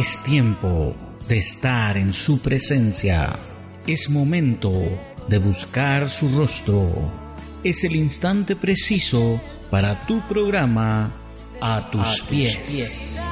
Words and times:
Es 0.00 0.16
tiempo 0.22 0.96
de 1.28 1.36
estar 1.36 1.98
en 1.98 2.14
su 2.14 2.40
presencia. 2.40 3.36
Es 3.86 4.08
momento 4.08 4.72
de 5.28 5.38
buscar 5.38 6.08
su 6.08 6.34
rostro. 6.38 6.90
Es 7.62 7.84
el 7.84 7.96
instante 7.96 8.56
preciso 8.56 9.42
para 9.70 10.06
tu 10.06 10.26
programa 10.26 11.12
A 11.60 11.90
tus, 11.90 12.22
pies. 12.22 13.22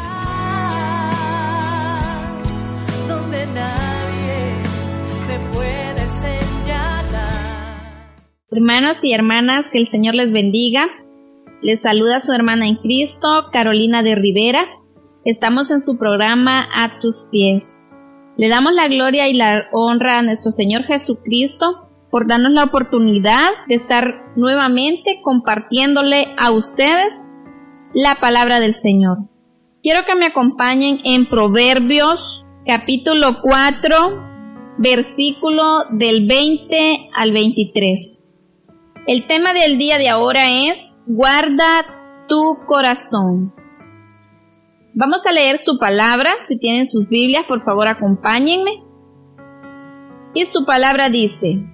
Donde 3.08 3.46
nadie 3.46 4.52
me 5.26 5.38
puede 5.54 6.06
señalar. 6.20 7.46
Hermanos 8.50 8.98
y 9.02 9.14
hermanas, 9.14 9.64
que 9.72 9.78
el 9.78 9.90
Señor 9.90 10.16
les 10.16 10.30
bendiga. 10.30 10.86
Les 11.62 11.80
saluda 11.80 12.20
su 12.26 12.30
hermana 12.30 12.68
en 12.68 12.76
Cristo, 12.76 13.46
Carolina 13.54 14.02
de 14.02 14.16
Rivera. 14.16 14.66
Estamos 15.24 15.70
en 15.70 15.80
su 15.80 15.98
programa 15.98 16.68
A 16.72 17.00
tus 17.00 17.26
pies. 17.30 17.64
Le 18.36 18.48
damos 18.48 18.72
la 18.72 18.86
gloria 18.86 19.28
y 19.28 19.34
la 19.34 19.66
honra 19.72 20.18
a 20.18 20.22
nuestro 20.22 20.52
Señor 20.52 20.84
Jesucristo 20.84 21.88
por 22.10 22.28
darnos 22.28 22.52
la 22.52 22.64
oportunidad 22.64 23.50
de 23.66 23.74
estar 23.74 24.32
nuevamente 24.36 25.20
compartiéndole 25.22 26.34
a 26.38 26.52
ustedes 26.52 27.12
la 27.94 28.14
palabra 28.14 28.60
del 28.60 28.76
Señor. 28.76 29.18
Quiero 29.82 30.04
que 30.06 30.14
me 30.14 30.26
acompañen 30.26 31.00
en 31.04 31.26
Proverbios 31.26 32.44
capítulo 32.64 33.40
4, 33.42 34.76
versículo 34.78 35.84
del 35.90 36.28
20 36.28 37.10
al 37.12 37.32
23. 37.32 38.18
El 39.08 39.26
tema 39.26 39.52
del 39.52 39.78
día 39.78 39.98
de 39.98 40.08
ahora 40.08 40.48
es 40.48 40.76
guarda 41.06 42.24
tu 42.28 42.58
corazón. 42.68 43.52
Vamos 45.00 45.24
a 45.26 45.30
leer 45.30 45.58
su 45.58 45.78
palabra. 45.78 46.28
Si 46.48 46.58
tienen 46.58 46.90
sus 46.90 47.08
Biblias, 47.08 47.44
por 47.46 47.64
favor, 47.64 47.86
acompáñenme. 47.86 48.82
Y 50.34 50.44
su 50.46 50.64
palabra 50.66 51.08
dice, 51.08 51.64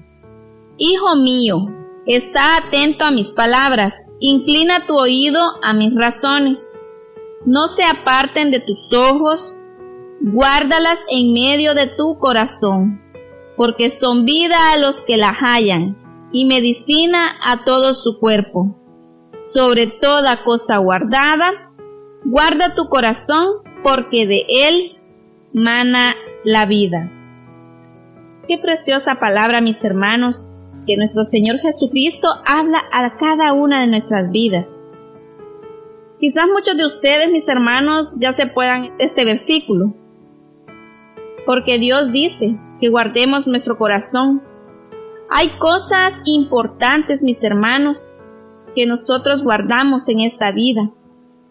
Hijo 0.76 1.16
mío, 1.16 1.56
está 2.04 2.58
atento 2.58 3.02
a 3.06 3.10
mis 3.10 3.30
palabras, 3.30 3.94
inclina 4.20 4.80
tu 4.86 4.94
oído 4.94 5.40
a 5.62 5.72
mis 5.72 5.94
razones. 5.94 6.58
No 7.46 7.68
se 7.68 7.84
aparten 7.84 8.50
de 8.50 8.60
tus 8.60 8.92
ojos, 8.94 9.40
guárdalas 10.20 10.98
en 11.08 11.32
medio 11.32 11.72
de 11.72 11.86
tu 11.96 12.18
corazón, 12.18 13.00
porque 13.56 13.88
son 13.88 14.26
vida 14.26 14.56
a 14.74 14.76
los 14.76 15.00
que 15.00 15.16
las 15.16 15.36
hallan 15.38 15.96
y 16.30 16.44
medicina 16.44 17.38
a 17.42 17.64
todo 17.64 17.94
su 17.94 18.18
cuerpo. 18.20 18.76
Sobre 19.54 19.86
toda 19.86 20.44
cosa 20.44 20.76
guardada, 20.76 21.63
Guarda 22.24 22.74
tu 22.74 22.88
corazón 22.88 23.58
porque 23.82 24.26
de 24.26 24.46
él 24.48 24.96
mana 25.52 26.14
la 26.42 26.64
vida. 26.64 27.10
Qué 28.48 28.56
preciosa 28.56 29.16
palabra, 29.16 29.60
mis 29.60 29.82
hermanos, 29.84 30.48
que 30.86 30.96
nuestro 30.96 31.24
Señor 31.24 31.58
Jesucristo 31.58 32.28
habla 32.46 32.82
a 32.92 33.12
cada 33.18 33.52
una 33.52 33.82
de 33.82 33.88
nuestras 33.88 34.30
vidas. 34.30 34.66
Quizás 36.18 36.46
muchos 36.46 36.78
de 36.78 36.86
ustedes, 36.86 37.30
mis 37.30 37.46
hermanos, 37.46 38.08
ya 38.16 38.32
se 38.32 38.46
puedan 38.46 38.88
este 38.98 39.26
versículo, 39.26 39.92
porque 41.44 41.78
Dios 41.78 42.10
dice 42.10 42.58
que 42.80 42.88
guardemos 42.88 43.46
nuestro 43.46 43.76
corazón. 43.76 44.42
Hay 45.28 45.48
cosas 45.58 46.14
importantes, 46.24 47.20
mis 47.20 47.42
hermanos, 47.42 47.98
que 48.74 48.86
nosotros 48.86 49.42
guardamos 49.42 50.08
en 50.08 50.20
esta 50.20 50.52
vida 50.52 50.90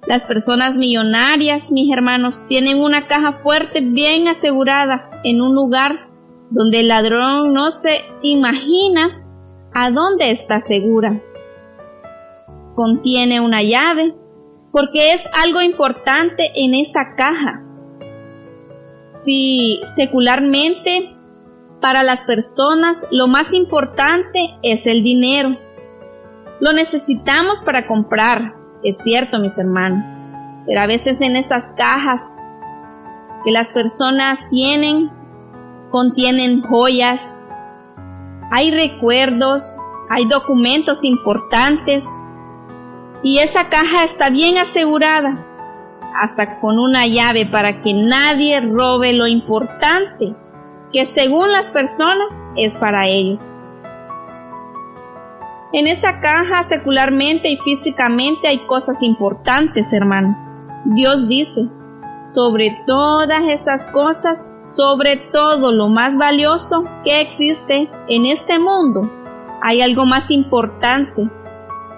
las 0.07 0.23
personas 0.23 0.75
millonarias, 0.75 1.71
mis 1.71 1.91
hermanos, 1.91 2.35
tienen 2.47 2.81
una 2.81 3.07
caja 3.07 3.39
fuerte 3.41 3.81
bien 3.81 4.27
asegurada 4.27 5.09
en 5.23 5.41
un 5.41 5.55
lugar 5.55 6.09
donde 6.49 6.81
el 6.81 6.89
ladrón 6.89 7.53
no 7.53 7.71
se 7.81 8.01
imagina 8.21 9.23
a 9.73 9.91
dónde 9.91 10.31
está 10.31 10.61
segura. 10.67 11.21
Contiene 12.75 13.39
una 13.39 13.63
llave 13.63 14.13
porque 14.71 15.13
es 15.13 15.23
algo 15.43 15.61
importante 15.61 16.51
en 16.55 16.73
esa 16.73 17.15
caja. 17.15 17.63
Si 19.25 19.79
secularmente 19.95 21.15
para 21.79 22.03
las 22.03 22.21
personas 22.21 22.97
lo 23.11 23.27
más 23.27 23.53
importante 23.53 24.57
es 24.63 24.85
el 24.85 25.03
dinero, 25.03 25.57
lo 26.59 26.73
necesitamos 26.73 27.61
para 27.65 27.87
comprar, 27.87 28.55
es 28.83 28.97
cierto, 29.03 29.39
mis 29.39 29.57
hermanos. 29.57 30.05
Pero 30.65 30.81
a 30.81 30.87
veces 30.87 31.17
en 31.19 31.35
esas 31.35 31.63
cajas 31.75 32.21
que 33.43 33.51
las 33.51 33.67
personas 33.69 34.39
tienen, 34.49 35.11
contienen 35.91 36.61
joyas, 36.61 37.21
hay 38.51 38.71
recuerdos, 38.71 39.63
hay 40.09 40.27
documentos 40.27 41.03
importantes 41.03 42.03
y 43.23 43.39
esa 43.39 43.69
caja 43.69 44.03
está 44.03 44.29
bien 44.29 44.57
asegurada, 44.57 45.47
hasta 46.15 46.59
con 46.59 46.77
una 46.77 47.07
llave 47.07 47.45
para 47.45 47.81
que 47.81 47.93
nadie 47.93 48.61
robe 48.61 49.13
lo 49.13 49.27
importante 49.27 50.35
que 50.91 51.07
según 51.07 51.51
las 51.51 51.65
personas 51.67 52.27
es 52.55 52.73
para 52.75 53.07
ellos. 53.07 53.41
En 55.75 55.87
esta 55.87 56.19
caja 56.19 56.69
secularmente 56.69 57.49
y 57.49 57.57
físicamente 57.57 58.47
hay 58.47 58.59
cosas 58.67 58.95
importantes, 59.01 59.91
hermanos. 59.91 60.37
Dios 60.85 61.27
dice, 61.27 61.67
sobre 62.35 62.77
todas 62.85 63.41
estas 63.47 63.87
cosas, 63.87 64.37
sobre 64.75 65.17
todo 65.33 65.71
lo 65.71 65.89
más 65.89 66.15
valioso 66.15 66.83
que 67.03 67.21
existe 67.21 67.89
en 68.07 68.27
este 68.27 68.59
mundo, 68.59 69.11
hay 69.63 69.81
algo 69.81 70.05
más 70.05 70.29
importante. 70.29 71.27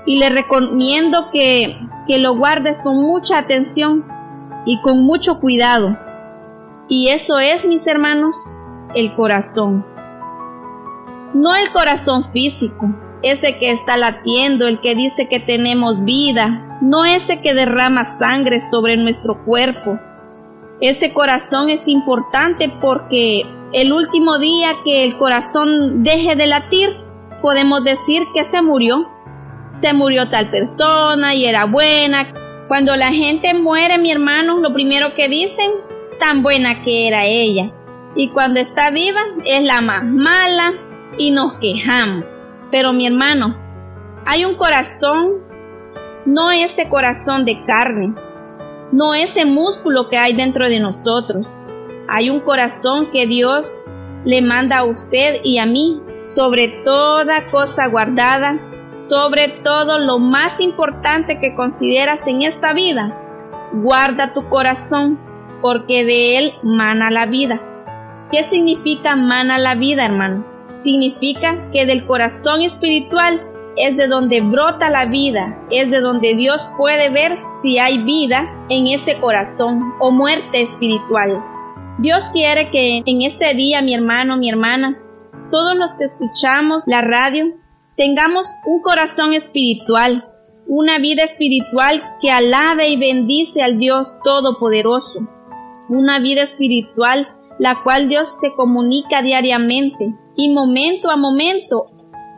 Y 0.05 0.19
le 0.19 0.29
recomiendo 0.29 1.29
que, 1.33 1.77
que 2.07 2.17
lo 2.17 2.37
guardes 2.37 2.81
con 2.81 3.01
mucha 3.01 3.39
atención 3.39 4.05
y 4.65 4.81
con 4.83 5.03
mucho 5.03 5.41
cuidado. 5.41 5.97
Y 6.87 7.09
eso 7.09 7.39
es, 7.39 7.65
mis 7.65 7.85
hermanos, 7.85 8.37
el 8.93 9.13
corazón. 9.15 9.85
No 11.33 11.53
el 11.57 11.73
corazón 11.73 12.31
físico, 12.31 12.95
ese 13.25 13.57
que 13.57 13.71
está 13.71 13.97
latiendo, 13.97 14.67
el 14.67 14.79
que 14.81 14.93
dice 14.93 15.27
que 15.27 15.39
tenemos 15.39 16.03
vida, 16.05 16.77
no 16.81 17.05
ese 17.05 17.41
que 17.41 17.55
derrama 17.55 18.19
sangre 18.19 18.61
sobre 18.69 18.97
nuestro 18.97 19.43
cuerpo. 19.43 19.99
Ese 20.79 21.11
corazón 21.11 21.71
es 21.71 21.81
importante 21.87 22.69
porque 22.79 23.41
el 23.73 23.93
último 23.93 24.37
día 24.37 24.75
que 24.83 25.03
el 25.05 25.17
corazón 25.17 26.03
deje 26.03 26.35
de 26.35 26.45
latir, 26.45 26.89
podemos 27.41 27.83
decir 27.83 28.23
que 28.35 28.45
se 28.51 28.61
murió. 28.61 29.07
Se 29.81 29.91
murió 29.93 30.29
tal 30.29 30.51
persona 30.51 31.33
y 31.33 31.45
era 31.45 31.65
buena. 31.65 32.31
Cuando 32.67 32.95
la 32.95 33.07
gente 33.07 33.55
muere, 33.55 33.97
mi 33.97 34.11
hermano, 34.11 34.59
lo 34.59 34.71
primero 34.71 35.15
que 35.15 35.29
dicen, 35.29 35.71
tan 36.19 36.43
buena 36.43 36.83
que 36.83 37.07
era 37.07 37.25
ella. 37.25 37.71
Y 38.15 38.29
cuando 38.29 38.59
está 38.59 38.91
viva, 38.91 39.21
es 39.43 39.63
la 39.63 39.81
más 39.81 40.03
mala 40.03 40.73
y 41.17 41.31
nos 41.31 41.53
quejamos. 41.55 42.34
Pero 42.75 42.91
mi 42.91 43.07
hermano, 43.07 43.55
hay 44.25 44.43
un 44.43 44.55
corazón, 44.55 45.35
no 46.25 46.51
ese 46.51 46.89
corazón 46.89 47.45
de 47.45 47.63
carne, 47.63 48.13
no 48.91 49.13
ese 49.13 49.45
músculo 49.45 50.09
que 50.09 50.17
hay 50.17 50.33
dentro 50.33 50.67
de 50.67 50.81
nosotros. 50.81 51.47
Hay 52.09 52.29
un 52.29 52.41
corazón 52.41 53.11
que 53.13 53.27
Dios 53.27 53.65
le 54.25 54.41
manda 54.41 54.79
a 54.79 54.83
usted 54.83 55.39
y 55.45 55.57
a 55.57 55.65
mí 55.65 56.01
sobre 56.35 56.67
toda 56.83 57.49
cosa 57.49 57.87
guardada, 57.87 58.59
sobre 59.07 59.47
todo 59.63 59.97
lo 59.97 60.19
más 60.19 60.59
importante 60.59 61.39
que 61.39 61.55
consideras 61.55 62.19
en 62.27 62.41
esta 62.41 62.73
vida. 62.73 63.17
Guarda 63.71 64.33
tu 64.33 64.49
corazón, 64.49 65.17
porque 65.61 66.03
de 66.03 66.37
él 66.39 66.53
mana 66.61 67.09
la 67.09 67.25
vida. 67.25 67.57
¿Qué 68.33 68.49
significa 68.49 69.15
mana 69.15 69.59
la 69.59 69.75
vida, 69.75 70.03
hermano? 70.03 70.54
Significa 70.85 71.69
que 71.73 71.85
del 71.85 72.05
corazón 72.05 72.61
espiritual 72.61 73.41
es 73.75 73.97
de 73.97 74.07
donde 74.07 74.39
brota 74.39 74.89
la 74.89 75.05
vida, 75.05 75.59
es 75.69 75.91
de 75.91 75.99
donde 75.99 76.35
Dios 76.35 76.61
puede 76.77 77.09
ver 77.09 77.37
si 77.61 77.77
hay 77.77 77.97
vida 78.03 78.49
en 78.69 78.87
ese 78.87 79.19
corazón 79.19 79.81
o 79.99 80.11
muerte 80.11 80.61
espiritual. 80.61 81.43
Dios 81.97 82.23
quiere 82.31 82.69
que 82.69 83.03
en 83.05 83.21
este 83.23 83.53
día, 83.55 83.81
mi 83.81 83.93
hermano, 83.93 84.37
mi 84.37 84.49
hermana, 84.49 84.97
todos 85.51 85.75
los 85.75 85.89
que 85.97 86.05
escuchamos 86.05 86.83
la 86.85 87.01
radio, 87.01 87.45
tengamos 87.97 88.45
un 88.65 88.81
corazón 88.81 89.33
espiritual, 89.33 90.25
una 90.67 90.99
vida 90.99 91.23
espiritual 91.23 92.03
que 92.21 92.31
alabe 92.31 92.89
y 92.89 92.97
bendice 92.97 93.61
al 93.61 93.77
Dios 93.77 94.07
Todopoderoso, 94.23 95.27
una 95.89 96.19
vida 96.19 96.43
espiritual 96.43 97.34
la 97.59 97.75
cual 97.83 98.09
Dios 98.09 98.27
se 98.41 98.53
comunica 98.53 99.21
diariamente 99.21 100.13
y 100.35 100.53
momento 100.53 101.09
a 101.09 101.17
momento. 101.17 101.87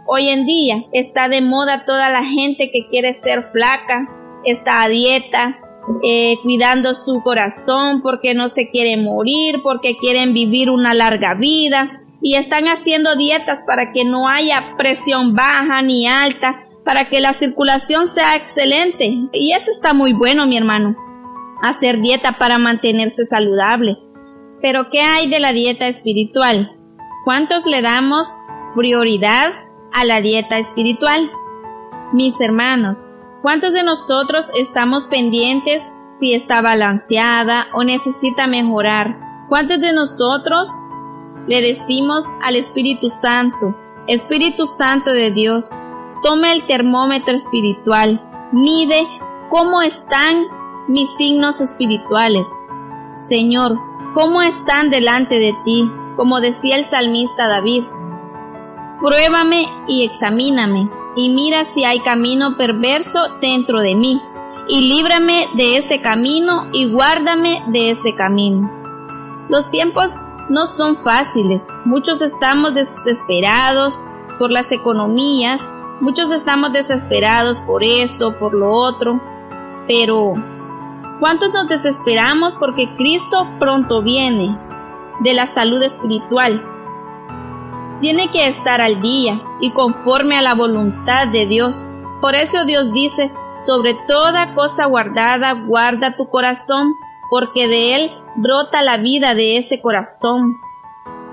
Hoy 0.08 0.30
en 0.30 0.46
día 0.46 0.84
está 0.94 1.28
de 1.28 1.42
moda 1.42 1.86
toda 1.86 2.10
la 2.10 2.24
gente 2.24 2.70
que 2.72 2.88
quiere 2.90 3.20
ser 3.22 3.50
flaca, 3.52 4.08
está 4.46 4.84
a 4.84 4.90
dieta, 4.90 5.60
eh, 6.04 6.38
cuidando 6.44 6.96
su 7.06 7.22
corazón 7.24 8.02
porque 8.02 8.34
no 8.34 8.50
se 8.50 8.70
quieren 8.70 9.04
morir, 9.04 9.62
porque 9.64 9.98
quieren 9.98 10.34
vivir 10.34 10.70
una 10.70 10.94
larga 10.94 11.34
vida 11.34 12.02
y 12.22 12.36
están 12.36 12.68
haciendo 12.68 13.16
dietas 13.16 13.60
para 13.66 13.92
que 13.92 14.04
no 14.04 14.28
haya 14.28 14.76
presión 14.78 15.34
baja 15.34 15.82
ni 15.82 16.08
alta, 16.08 16.68
para 16.84 17.06
que 17.06 17.20
la 17.20 17.34
circulación 17.34 18.14
sea 18.16 18.36
excelente. 18.36 19.14
Y 19.34 19.54
eso 19.54 19.72
está 19.72 19.94
muy 19.94 20.14
bueno, 20.14 20.46
mi 20.46 20.58
hermano. 20.58 20.96
Hacer 21.62 22.02
dieta 22.02 22.34
para 22.34 22.58
mantenerse 22.58 23.26
saludable. 23.26 23.98
Pero 24.62 24.90
¿qué 24.92 25.02
hay 25.02 25.30
de 25.30 25.40
la 25.40 25.54
dieta 25.54 25.88
espiritual? 25.88 26.76
¿Cuántos 27.26 27.66
le 27.66 27.82
damos 27.82 28.28
prioridad 28.76 29.54
a 29.94 30.06
la 30.06 30.22
dieta 30.22 30.58
espiritual? 30.58 31.30
Mis 32.14 32.40
hermanos, 32.40 32.98
¿cuántos 33.42 33.74
de 33.74 33.84
nosotros 33.84 34.46
estamos 34.56 35.06
pendientes 35.08 35.84
si 36.20 36.34
está 36.34 36.62
balanceada 36.62 37.68
o 37.74 37.84
necesita 37.84 38.48
mejorar? 38.48 39.46
¿Cuántos 39.50 39.80
de 39.80 39.94
nosotros 39.94 40.70
le 41.48 41.62
decimos 41.62 42.26
al 42.42 42.56
Espíritu 42.56 43.10
Santo, 43.10 43.76
Espíritu 44.08 44.68
Santo 44.68 45.12
de 45.12 45.32
Dios, 45.32 45.66
tome 46.22 46.52
el 46.52 46.66
termómetro 46.68 47.36
espiritual, 47.36 48.22
mide 48.52 49.08
cómo 49.50 49.82
están 49.82 50.46
mis 50.88 51.10
signos 51.18 51.62
espirituales. 51.62 52.46
Señor, 53.30 53.78
cómo 54.18 54.42
están 54.42 54.90
delante 54.90 55.38
de 55.38 55.54
ti, 55.64 55.88
como 56.16 56.42
decía 56.42 56.78
el 56.78 56.90
salmista 56.90 57.48
David. 57.48 57.84
Pruébame 59.00 59.68
y 59.88 60.06
examíname, 60.06 60.90
y 61.16 61.30
mira 61.30 61.68
si 61.76 61.84
hay 61.84 62.00
camino 62.00 62.58
perverso 62.58 63.20
dentro 63.40 63.80
de 63.82 63.94
mí, 63.94 64.20
y 64.68 64.90
líbrame 64.90 65.46
de 65.54 65.78
ese 65.78 66.02
camino 66.02 66.68
y 66.74 66.90
guárdame 66.92 67.62
de 67.68 67.92
ese 67.92 68.16
camino. 68.16 68.68
Los 69.50 69.70
tiempos 69.70 70.16
no 70.50 70.66
son 70.78 70.98
fáciles, 71.04 71.62
muchos 71.86 72.20
estamos 72.20 72.74
desesperados 72.74 73.94
por 74.40 74.50
las 74.50 74.72
economías, 74.72 75.62
muchos 76.02 76.32
estamos 76.32 76.74
desesperados 76.74 77.60
por 77.68 77.84
esto, 77.84 78.36
por 78.40 78.56
lo 78.56 78.74
otro, 78.74 79.22
pero 79.88 80.34
¿cuántos 81.20 81.52
nos 81.54 81.68
desesperamos 81.68 82.56
porque 82.60 82.96
Cristo 82.96 83.48
pronto 83.60 84.02
viene 84.02 84.58
de 85.24 85.34
la 85.34 85.48
salud 85.48 85.82
espiritual? 85.82 86.62
tiene 88.02 88.30
que 88.32 88.48
estar 88.48 88.82
al 88.82 89.02
día 89.02 89.42
y 89.60 89.72
conforme 89.72 90.36
a 90.38 90.42
la 90.42 90.54
voluntad 90.54 91.28
de 91.28 91.46
Dios. 91.46 91.74
Por 92.22 92.36
eso 92.36 92.66
Dios 92.66 92.92
dice, 92.94 93.32
sobre 93.66 93.96
toda 94.08 94.54
cosa 94.54 94.86
guardada, 94.86 95.54
guarda 95.54 96.16
tu 96.16 96.30
corazón, 96.30 96.94
porque 97.30 97.68
de 97.68 97.96
él 97.96 98.12
brota 98.36 98.82
la 98.82 98.98
vida 98.98 99.36
de 99.36 99.58
ese 99.58 99.82
corazón. 99.82 100.58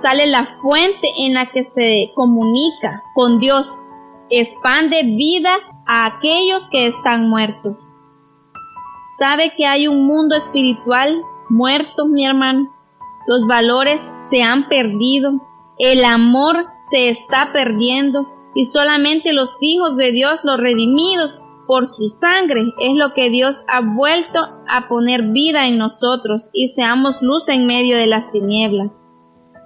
Sale 0.03 0.27
la 0.27 0.45
fuente 0.61 1.09
en 1.19 1.35
la 1.35 1.47
que 1.47 1.65
se 1.75 2.13
comunica 2.15 3.03
con 3.15 3.39
Dios. 3.39 3.71
Expande 4.29 5.03
vida 5.03 5.55
a 5.87 6.07
aquellos 6.07 6.63
que 6.71 6.89
están 6.89 7.29
muertos. 7.29 7.77
¿Sabe 9.19 9.53
que 9.57 9.67
hay 9.67 9.89
un 9.89 10.07
mundo 10.07 10.37
espiritual 10.37 11.21
muerto, 11.49 12.07
mi 12.07 12.27
hermano? 12.27 12.71
Los 13.27 13.47
valores 13.47 14.01
se 14.31 14.43
han 14.43 14.69
perdido 14.69 15.41
el 15.79 16.05
amor 16.05 16.67
se 16.91 17.09
está 17.11 17.51
perdiendo 17.53 18.29
y 18.55 18.67
solamente 18.67 19.33
los 19.33 19.51
hijos 19.61 19.97
de 19.97 20.13
Dios, 20.13 20.39
los 20.45 20.59
redimidos 20.59 21.41
por 21.67 21.89
su 21.97 22.11
sangre, 22.11 22.63
es 22.79 22.95
lo 22.95 23.15
que 23.15 23.31
Dios 23.31 23.57
ha 23.67 23.81
vuelto 23.81 24.39
a 24.69 24.87
poner 24.89 25.23
vida 25.33 25.67
en 25.67 25.79
nosotros 25.79 26.49
y 26.53 26.69
seamos 26.75 27.17
luz 27.23 27.49
en 27.49 27.67
medio 27.67 27.97
de 27.97 28.07
las 28.07 28.31
tinieblas. 28.31 28.93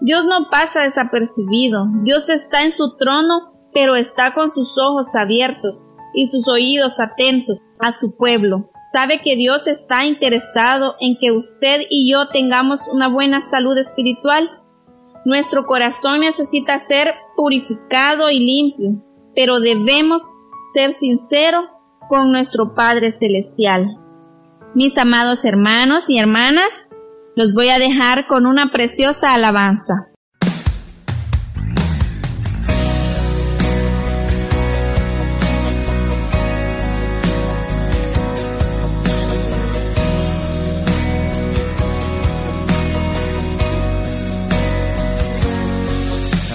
Dios 0.00 0.24
no 0.24 0.48
pasa 0.48 0.82
desapercibido, 0.82 1.86
Dios 2.04 2.28
está 2.28 2.62
en 2.62 2.72
su 2.72 2.96
trono, 2.96 3.52
pero 3.74 3.96
está 3.96 4.32
con 4.32 4.54
sus 4.54 4.68
ojos 4.78 5.08
abiertos 5.14 5.74
y 6.14 6.28
sus 6.28 6.46
oídos 6.48 6.98
atentos 7.00 7.58
a 7.80 7.92
su 7.92 8.16
pueblo. 8.16 8.70
Sabe 8.92 9.20
que 9.22 9.36
Dios 9.36 9.66
está 9.66 10.04
interesado 10.04 10.94
en 11.00 11.16
que 11.18 11.32
usted 11.32 11.82
y 11.90 12.10
yo 12.10 12.28
tengamos 12.28 12.80
una 12.90 13.08
buena 13.08 13.48
salud 13.50 13.76
espiritual 13.76 14.50
nuestro 15.28 15.66
corazón 15.66 16.20
necesita 16.20 16.86
ser 16.86 17.14
purificado 17.36 18.30
y 18.30 18.38
limpio, 18.38 19.02
pero 19.34 19.60
debemos 19.60 20.22
ser 20.72 20.94
sinceros 20.94 21.66
con 22.08 22.32
nuestro 22.32 22.74
Padre 22.74 23.12
Celestial. 23.12 23.98
Mis 24.74 24.96
amados 24.96 25.44
hermanos 25.44 26.04
y 26.08 26.18
hermanas, 26.18 26.70
los 27.36 27.52
voy 27.52 27.68
a 27.68 27.78
dejar 27.78 28.26
con 28.26 28.46
una 28.46 28.68
preciosa 28.68 29.34
alabanza. 29.34 30.08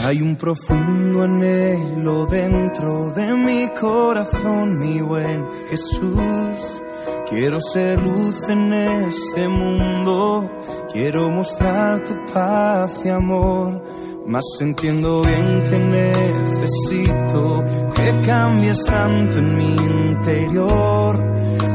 Hay 0.06 0.22
un 0.22 0.36
profundo 0.36 1.22
anhelo 1.22 2.26
dentro 2.26 3.14
de 3.14 3.38
mi 3.38 3.70
corazón, 3.70 4.78
mi 4.78 5.00
buen 5.00 5.50
Jesús. 5.70 6.82
Quiero 7.30 7.62
ser 7.62 8.02
luz 8.02 8.50
en 8.50 8.74
este 8.74 9.48
mundo, 9.48 10.46
quiero 10.92 11.30
mostrar 11.30 12.04
tu 12.04 12.14
paz 12.34 13.00
y 13.06 13.10
amor, 13.10 13.82
mas 14.28 14.44
entiendo 14.60 15.22
bien 15.22 15.64
que 15.64 15.80
necesito 15.80 17.64
que 17.96 18.20
cambies 18.28 18.84
tanto 18.84 19.38
en 19.38 19.56
mi 19.56 19.74
interior. 19.74 21.18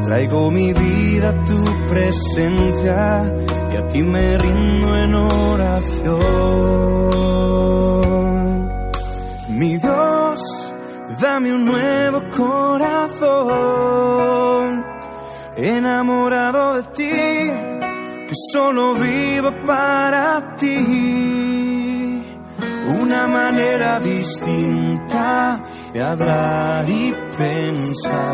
Traigo 0.05 0.51
mi 0.51 0.75
vida 0.75 1.31
a 1.31 1.45
tu 1.45 1.65
presencia 1.89 3.35
y 3.73 3.77
a 3.77 3.89
ti 3.89 4.03
me 4.03 4.37
rindo 4.37 4.97
en 4.97 5.15
oración. 5.15 7.28
Mi 9.59 9.77
Dios, 9.77 10.41
dame 11.21 11.53
un 11.53 11.65
nuevo 11.65 12.21
corazón, 12.31 13.27
enamorado 15.57 16.75
de 16.75 16.83
ti, 16.95 17.11
que 18.29 18.35
solo 18.53 18.95
viva 18.95 19.51
para 19.67 20.55
ti. 20.55 20.77
Una 23.01 23.27
manera 23.27 23.99
distinta 23.99 25.61
de 25.93 26.03
hablar 26.05 26.89
y 26.89 27.13
pensar. 27.37 28.29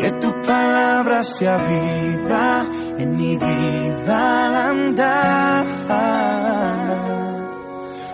Que 0.00 0.12
tu 0.12 0.30
palabra 0.46 1.24
sea 1.24 1.56
vida 1.56 2.68
en 2.98 3.16
mi 3.16 3.36
vida 3.36 4.46
al 4.46 4.54
andar. 4.54 6.29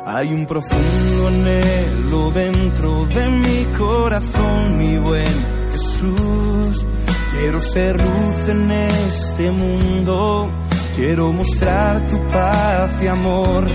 Hay 0.09 0.33
un 0.33 0.47
profundo 0.47 1.27
anhelo 1.27 2.31
dentro 2.31 3.07
de 3.07 3.29
mi 3.29 3.65
corazón, 3.77 4.79
mi 4.79 4.97
buen 4.99 5.27
Jesús. 5.73 6.87
Quiero 7.33 7.61
ser 7.61 8.01
luz 8.01 8.49
en 8.49 8.71
este 8.71 9.51
mundo, 9.51 10.49
quiero 10.95 11.33
mostrar 11.33 12.07
tu 12.07 12.21
paz 12.29 13.03
y 13.03 13.09
amor. 13.09 13.69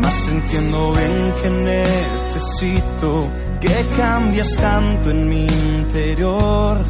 Mas 0.00 0.28
entiendo 0.28 0.92
bien 0.92 1.34
que 1.42 1.50
necesito 1.50 3.28
que 3.60 3.96
cambies 3.96 4.54
tanto 4.54 5.10
en 5.10 5.28
mi 5.28 5.44
interior. 5.44 6.84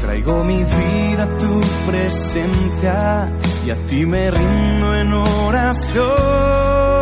Traigo 0.00 0.42
mi 0.44 0.64
vida 0.64 1.24
a 1.24 1.36
tu 1.36 1.60
presencia 1.86 3.34
y 3.66 3.70
a 3.70 3.86
ti 3.86 4.06
me 4.06 4.30
rindo 4.30 4.94
en 4.94 5.12
oración. 5.12 6.93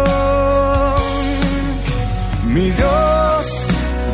Mi 2.52 2.70
Dios, 2.70 3.46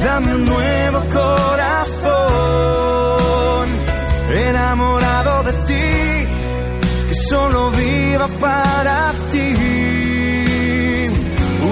dame 0.05 0.35
un 0.37 0.45
nuevo 0.45 1.01
corazón, 1.13 2.09
enamorado 4.33 5.43
de 5.43 5.53
ti, 5.67 6.29
que 7.09 7.15
solo 7.29 7.71
viva 7.73 8.29
para 8.39 9.13
ti. 9.33 9.55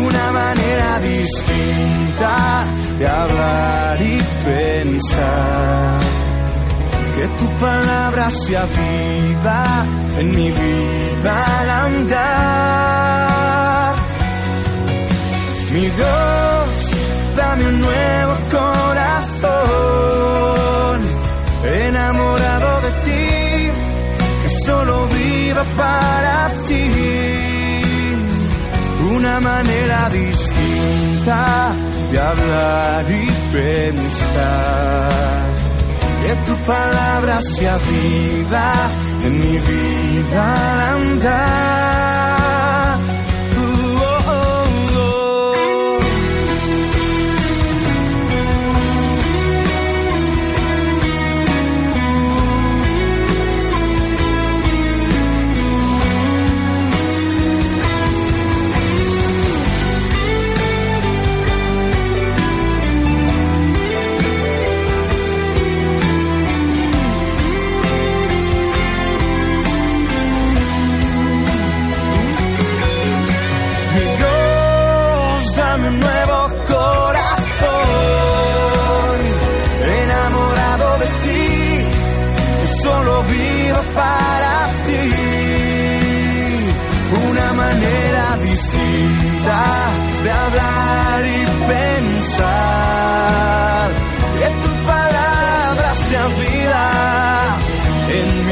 Una 0.07 0.33
manera 0.33 0.99
distinta 0.99 2.67
de 2.99 3.07
hablar 3.07 4.03
y 4.03 4.21
pensar. 4.45 6.01
Que 7.15 7.29
tu 7.29 7.47
palabra 7.61 8.29
sea 8.31 8.65
vida 8.65 9.87
en 10.19 10.35
mi 10.35 10.51
vida 10.51 11.66
Manera 29.41 30.09
distinta 30.09 31.73
de 32.11 32.19
hablar 32.19 33.11
y 33.11 33.27
pensar. 33.53 35.07
Que 36.23 36.35
tu 36.47 36.57
palabra 36.65 37.41
sea 37.55 37.77
vida 37.77 38.73
en 39.25 39.39
mi 39.39 39.59
vida 39.59 40.73
al 40.73 40.81
andar. 40.81 42.16
Hablar 90.97 91.27
y 91.27 91.45
pensar, 91.67 92.71
que 94.39 94.49
tu 94.63 94.71
palabra 94.87 95.95
sea 95.95 96.27
vida 96.27 97.59
en 98.09 98.46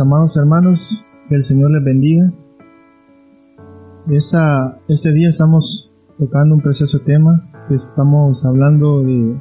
Amados 0.00 0.36
hermanos, 0.36 1.04
que 1.28 1.36
el 1.36 1.44
Señor 1.44 1.70
les 1.70 1.84
bendiga. 1.84 2.32
Este 4.08 5.12
día 5.12 5.28
estamos 5.28 5.88
tocando 6.18 6.56
un 6.56 6.60
precioso 6.60 7.00
tema, 7.02 7.48
estamos 7.70 8.44
hablando 8.44 9.04
de 9.04 9.40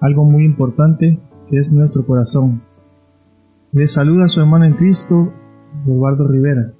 algo 0.00 0.24
muy 0.24 0.46
importante, 0.46 1.20
que 1.48 1.58
es 1.58 1.72
nuestro 1.72 2.06
corazón. 2.06 2.62
Les 3.72 3.92
saluda 3.92 4.28
su 4.28 4.40
hermano 4.40 4.64
en 4.64 4.74
Cristo, 4.74 5.30
Eduardo 5.86 6.26
Rivera. 6.26 6.72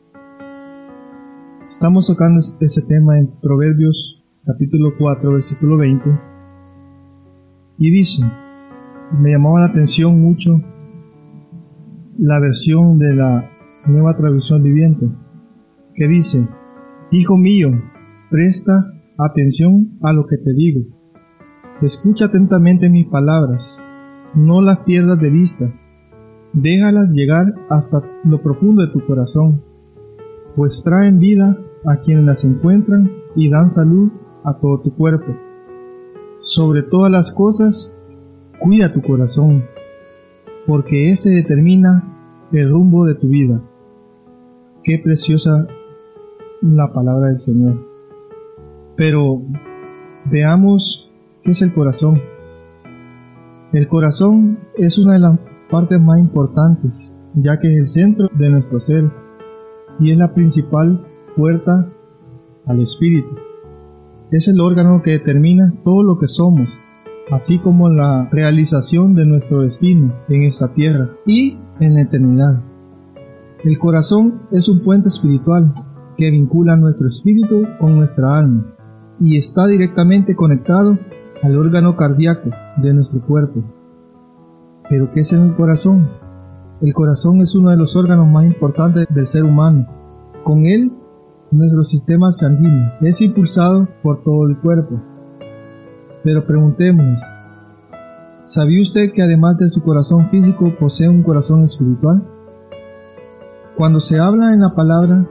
Estamos 1.70 2.06
tocando 2.06 2.40
ese 2.60 2.80
tema 2.82 3.18
en 3.18 3.26
Proverbios 3.42 4.24
capítulo 4.46 4.92
4, 4.98 5.32
versículo 5.32 5.76
20. 5.76 6.18
Y 7.78 7.90
dice, 7.90 8.22
me 9.20 9.32
llamaba 9.32 9.60
la 9.60 9.66
atención 9.66 10.18
mucho 10.18 10.62
la 12.18 12.40
versión 12.40 12.98
de 12.98 13.14
la 13.14 13.50
nueva 13.86 14.16
traducción 14.16 14.62
viviente, 14.62 15.08
que 15.94 16.08
dice, 16.08 16.48
Hijo 17.10 17.36
mío, 17.36 17.70
presta 18.30 18.92
atención 19.18 19.98
a 20.02 20.12
lo 20.12 20.26
que 20.26 20.36
te 20.38 20.52
digo. 20.52 20.80
Escucha 21.82 22.26
atentamente 22.26 22.88
mis 22.88 23.06
palabras, 23.06 23.78
no 24.34 24.60
las 24.60 24.78
pierdas 24.80 25.20
de 25.20 25.30
vista, 25.30 25.72
déjalas 26.52 27.10
llegar 27.12 27.54
hasta 27.68 28.02
lo 28.24 28.42
profundo 28.42 28.82
de 28.82 28.92
tu 28.92 29.04
corazón, 29.06 29.62
pues 30.56 30.82
traen 30.82 31.18
vida 31.18 31.56
a 31.86 31.98
quienes 31.98 32.24
las 32.24 32.44
encuentran 32.44 33.10
y 33.34 33.50
dan 33.50 33.70
salud 33.70 34.10
a 34.44 34.54
todo 34.54 34.80
tu 34.80 34.94
cuerpo. 34.94 35.36
Sobre 36.40 36.82
todas 36.82 37.12
las 37.12 37.30
cosas, 37.30 37.92
cuida 38.58 38.92
tu 38.92 39.02
corazón, 39.02 39.64
porque 40.66 41.10
éste 41.10 41.30
determina 41.30 42.02
el 42.52 42.70
rumbo 42.70 43.04
de 43.04 43.14
tu 43.14 43.28
vida. 43.28 43.60
Qué 44.82 44.98
preciosa 44.98 45.66
la 46.62 46.92
palabra 46.92 47.28
del 47.28 47.38
Señor. 47.38 47.86
Pero 48.96 49.42
veamos 50.30 51.10
qué 51.42 51.52
es 51.52 51.62
el 51.62 51.72
corazón. 51.72 52.20
El 53.72 53.88
corazón 53.88 54.58
es 54.76 54.98
una 54.98 55.14
de 55.14 55.20
las 55.20 55.38
partes 55.70 56.00
más 56.00 56.18
importantes, 56.18 56.92
ya 57.34 57.58
que 57.60 57.72
es 57.72 57.78
el 57.78 57.88
centro 57.88 58.28
de 58.32 58.48
nuestro 58.48 58.80
ser 58.80 59.10
y 59.98 60.12
es 60.12 60.18
la 60.18 60.34
principal 60.34 61.04
puerta 61.36 61.88
al 62.66 62.80
espíritu. 62.80 63.36
Es 64.30 64.48
el 64.48 64.60
órgano 64.60 65.02
que 65.02 65.12
determina 65.12 65.72
todo 65.84 66.02
lo 66.02 66.18
que 66.18 66.26
somos, 66.26 66.68
así 67.30 67.58
como 67.58 67.88
la 67.88 68.28
realización 68.30 69.14
de 69.14 69.26
nuestro 69.26 69.62
destino 69.62 70.14
en 70.28 70.44
esta 70.44 70.72
tierra 70.72 71.10
y 71.24 71.58
en 71.80 71.94
la 71.94 72.02
eternidad. 72.02 72.62
El 73.64 73.78
corazón 73.78 74.42
es 74.52 74.68
un 74.68 74.80
puente 74.80 75.08
espiritual 75.08 75.72
que 76.16 76.30
vincula 76.30 76.76
nuestro 76.76 77.08
espíritu 77.08 77.66
con 77.78 77.96
nuestra 77.96 78.38
alma 78.38 78.64
y 79.20 79.38
está 79.38 79.66
directamente 79.66 80.36
conectado 80.36 80.98
al 81.42 81.58
órgano 81.58 81.96
cardíaco 81.96 82.50
de 82.76 82.94
nuestro 82.94 83.20
cuerpo. 83.26 83.62
¿Pero 84.88 85.10
qué 85.12 85.20
es 85.20 85.32
el 85.32 85.54
corazón? 85.54 86.08
El 86.80 86.92
corazón 86.92 87.40
es 87.40 87.54
uno 87.54 87.70
de 87.70 87.76
los 87.76 87.96
órganos 87.96 88.28
más 88.28 88.44
importantes 88.44 89.06
del 89.10 89.26
ser 89.26 89.44
humano. 89.44 89.86
Con 90.44 90.66
él, 90.66 90.92
nuestro 91.50 91.84
sistema 91.84 92.32
sanguíneo 92.32 92.92
es 93.00 93.20
impulsado 93.20 93.88
por 94.02 94.22
todo 94.22 94.46
el 94.46 94.58
cuerpo. 94.58 95.00
Pero 96.26 96.44
preguntémonos, 96.44 97.22
¿sabía 98.46 98.82
usted 98.82 99.12
que 99.14 99.22
además 99.22 99.58
de 99.58 99.70
su 99.70 99.80
corazón 99.80 100.28
físico 100.28 100.72
posee 100.76 101.08
un 101.08 101.22
corazón 101.22 101.62
espiritual? 101.62 102.20
Cuando 103.76 104.00
se 104.00 104.18
habla 104.18 104.52
en 104.52 104.60
la 104.60 104.74
palabra 104.74 105.24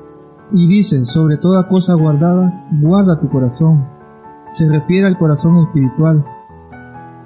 y 0.54 0.68
dice 0.68 1.04
sobre 1.04 1.36
toda 1.36 1.68
cosa 1.68 1.96
guardada, 1.96 2.66
guarda 2.80 3.20
tu 3.20 3.28
corazón, 3.28 3.86
se 4.52 4.70
refiere 4.70 5.06
al 5.06 5.18
corazón 5.18 5.58
espiritual, 5.58 6.24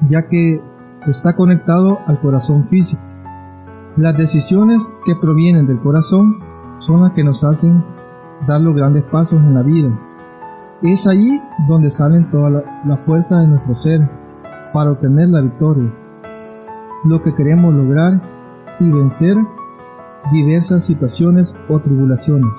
ya 0.09 0.27
que 0.27 0.59
está 1.05 1.35
conectado 1.35 1.99
al 2.07 2.19
corazón 2.21 2.69
físico. 2.69 3.03
Las 3.97 4.17
decisiones 4.17 4.81
que 5.05 5.13
provienen 5.21 5.67
del 5.67 5.79
corazón 5.79 6.39
son 6.79 7.03
las 7.03 7.11
que 7.11 7.23
nos 7.23 7.43
hacen 7.43 7.83
dar 8.47 8.61
los 8.61 8.75
grandes 8.75 9.03
pasos 9.11 9.39
en 9.39 9.53
la 9.53 9.61
vida. 9.61 9.91
Es 10.81 11.05
allí 11.07 11.41
donde 11.67 11.91
salen 11.91 12.31
toda 12.31 12.49
la, 12.49 12.97
fuerza 13.05 13.37
de 13.39 13.47
nuestro 13.47 13.75
ser 13.79 14.09
para 14.71 14.91
obtener 14.91 15.27
la 15.27 15.41
victoria, 15.41 15.93
lo 17.03 17.21
que 17.21 17.35
queremos 17.35 17.73
lograr 17.73 18.21
y 18.79 18.89
vencer 18.89 19.35
diversas 20.31 20.85
situaciones 20.85 21.53
o 21.67 21.79
tribulaciones. 21.79 22.53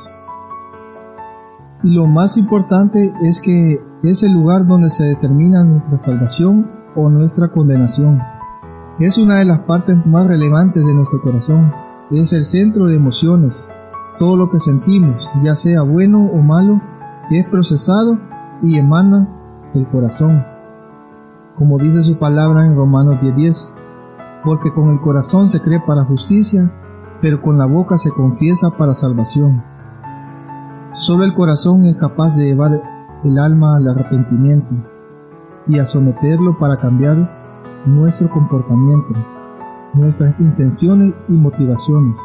Y 1.82 1.94
lo 1.94 2.06
más 2.06 2.36
importante 2.36 3.10
es 3.22 3.40
que 3.40 3.80
es 4.02 4.22
el 4.22 4.34
lugar 4.34 4.66
donde 4.66 4.90
se 4.90 5.04
determina 5.04 5.64
nuestra 5.64 5.98
salvación 6.00 6.70
o 6.94 7.08
nuestra 7.08 7.48
condenación. 7.48 8.20
Es 8.98 9.16
una 9.16 9.38
de 9.38 9.46
las 9.46 9.60
partes 9.60 9.96
más 10.04 10.26
relevantes 10.26 10.84
de 10.84 10.92
nuestro 10.92 11.22
corazón. 11.22 11.72
Es 12.10 12.34
el 12.34 12.44
centro 12.44 12.84
de 12.84 12.96
emociones. 12.96 13.54
Todo 14.18 14.36
lo 14.36 14.50
que 14.50 14.60
sentimos, 14.60 15.26
ya 15.42 15.56
sea 15.56 15.80
bueno 15.80 16.26
o 16.26 16.36
malo, 16.42 16.82
es 17.38 17.46
procesado 17.46 18.18
y 18.62 18.78
emana 18.78 19.28
del 19.72 19.86
corazón. 19.88 20.44
Como 21.56 21.78
dice 21.78 22.02
su 22.02 22.18
palabra 22.18 22.66
en 22.66 22.74
Romanos 22.74 23.20
10:10, 23.20 23.72
porque 24.44 24.72
con 24.72 24.90
el 24.90 25.00
corazón 25.00 25.48
se 25.48 25.60
cree 25.60 25.80
para 25.80 26.04
justicia, 26.04 26.70
pero 27.20 27.40
con 27.42 27.58
la 27.58 27.66
boca 27.66 27.98
se 27.98 28.10
confiesa 28.10 28.70
para 28.70 28.94
salvación. 28.94 29.62
Solo 30.94 31.24
el 31.24 31.34
corazón 31.34 31.84
es 31.84 31.96
capaz 31.96 32.34
de 32.36 32.46
llevar 32.46 32.82
el 33.22 33.38
alma 33.38 33.76
al 33.76 33.88
arrepentimiento 33.88 34.74
y 35.66 35.78
a 35.78 35.86
someterlo 35.86 36.58
para 36.58 36.78
cambiar 36.78 37.30
nuestro 37.86 38.28
comportamiento, 38.30 39.14
nuestras 39.94 40.38
intenciones 40.40 41.14
y 41.28 41.32
motivaciones. 41.32 42.16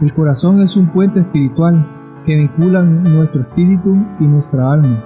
El 0.00 0.14
corazón 0.14 0.60
es 0.60 0.76
un 0.76 0.88
puente 0.88 1.20
espiritual 1.20 1.86
que 2.28 2.36
vincula 2.36 2.82
nuestro 2.82 3.40
espíritu 3.40 3.96
y 4.20 4.24
nuestra 4.24 4.70
alma 4.70 5.02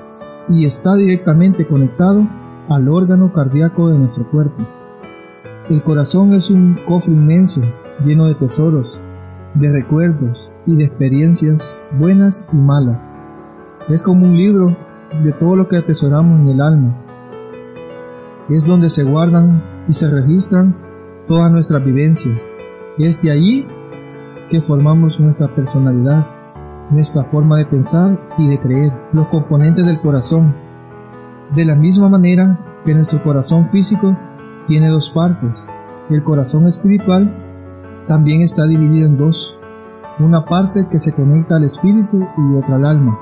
y 0.49 0.67
está 0.67 0.97
directamente 0.97 1.65
conectado 1.65 2.27
al 2.69 2.89
órgano 2.89 3.33
cardíaco 3.33 3.91
de 3.91 3.99
nuestro 3.99 4.29
cuerpo. 4.29 4.67
El 5.71 5.85
corazón 5.85 6.33
es 6.33 6.51
un 6.51 6.77
cofre 6.85 7.13
inmenso 7.13 7.61
lleno 8.05 8.27
de 8.27 8.35
tesoros, 8.35 8.99
de 9.55 9.71
recuerdos 9.71 10.53
y 10.67 10.75
de 10.75 10.83
experiencias 10.83 11.63
buenas 11.97 12.45
y 12.53 12.57
malas. 12.57 13.09
Es 13.89 14.03
como 14.03 14.27
un 14.27 14.37
libro 14.37 14.77
de 15.23 15.31
todo 15.31 15.55
lo 15.55 15.69
que 15.69 15.77
atesoramos 15.77 16.41
en 16.41 16.49
el 16.49 16.61
alma. 16.61 16.97
Es 18.49 18.67
donde 18.67 18.89
se 18.89 19.05
guardan 19.05 19.63
y 19.89 19.93
se 19.93 20.11
registran 20.11 20.75
todas 21.29 21.53
nuestras 21.53 21.85
vivencias. 21.85 22.37
Es 22.99 23.23
de 23.23 23.31
allí 23.31 23.65
que 24.51 24.61
formamos 24.63 25.21
nuestra 25.21 25.55
personalidad, 25.55 26.42
nuestra 26.91 27.25
forma 27.25 27.57
de 27.57 27.67
pensar 27.67 28.19
y 28.39 28.49
de 28.49 28.59
creer, 28.59 28.93
los 29.13 29.29
componentes 29.29 29.87
del 29.87 30.01
corazón. 30.01 30.55
De 31.55 31.65
la 31.65 31.75
misma 31.75 32.09
manera 32.09 32.59
que 32.85 32.95
nuestro 32.95 33.23
corazón 33.23 33.69
físico 33.71 34.17
tiene 34.67 34.89
dos 34.89 35.11
partes, 35.11 35.53
el 36.11 36.23
corazón 36.23 36.69
espiritual 36.69 37.33
también 38.09 38.43
está 38.43 38.67
dividido 38.67 39.07
en 39.07 39.17
dos, 39.17 39.55
una 40.19 40.45
parte 40.45 40.87
que 40.91 40.99
se 40.99 41.13
conecta 41.13 41.57
al 41.57 41.65
espíritu 41.65 42.27
y 42.37 42.55
otra 42.57 42.77
al 42.77 42.85
alma. 42.85 43.19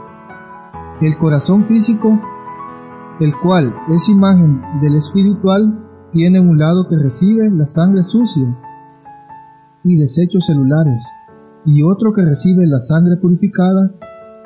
El 1.01 1.17
corazón 1.19 1.67
físico, 1.67 2.19
el 3.21 3.35
cual 3.37 3.75
es 3.89 4.09
imagen 4.09 4.63
del 4.81 4.97
espiritual, 4.97 5.87
tiene 6.13 6.41
un 6.41 6.59
lado 6.59 6.89
que 6.89 6.97
recibe 6.97 7.49
la 7.51 7.67
sangre 7.67 8.05
sucia 8.05 8.57
y 9.85 9.97
desechos 9.97 10.45
celulares, 10.47 11.03
y 11.65 11.83
otro 11.83 12.13
que 12.13 12.25
recibe 12.25 12.67
la 12.67 12.81
sangre 12.81 13.17
purificada 13.17 13.93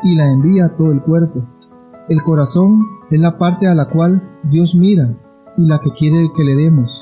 y 0.03 0.17
la 0.17 0.29
envía 0.29 0.67
a 0.67 0.77
todo 0.77 0.93
el 0.93 1.01
cuerpo. 1.03 1.45
El 2.09 2.23
corazón 2.23 2.81
es 3.11 3.21
la 3.21 3.39
parte 3.39 3.67
a 3.67 3.75
la 3.75 3.89
cual 3.89 4.23
Dios 4.51 4.75
mira 4.75 5.15
y 5.57 5.67
la 5.67 5.79
que 5.79 5.91
quiere 5.93 6.31
que 6.37 6.45
le 6.45 6.57
demos. 6.57 7.01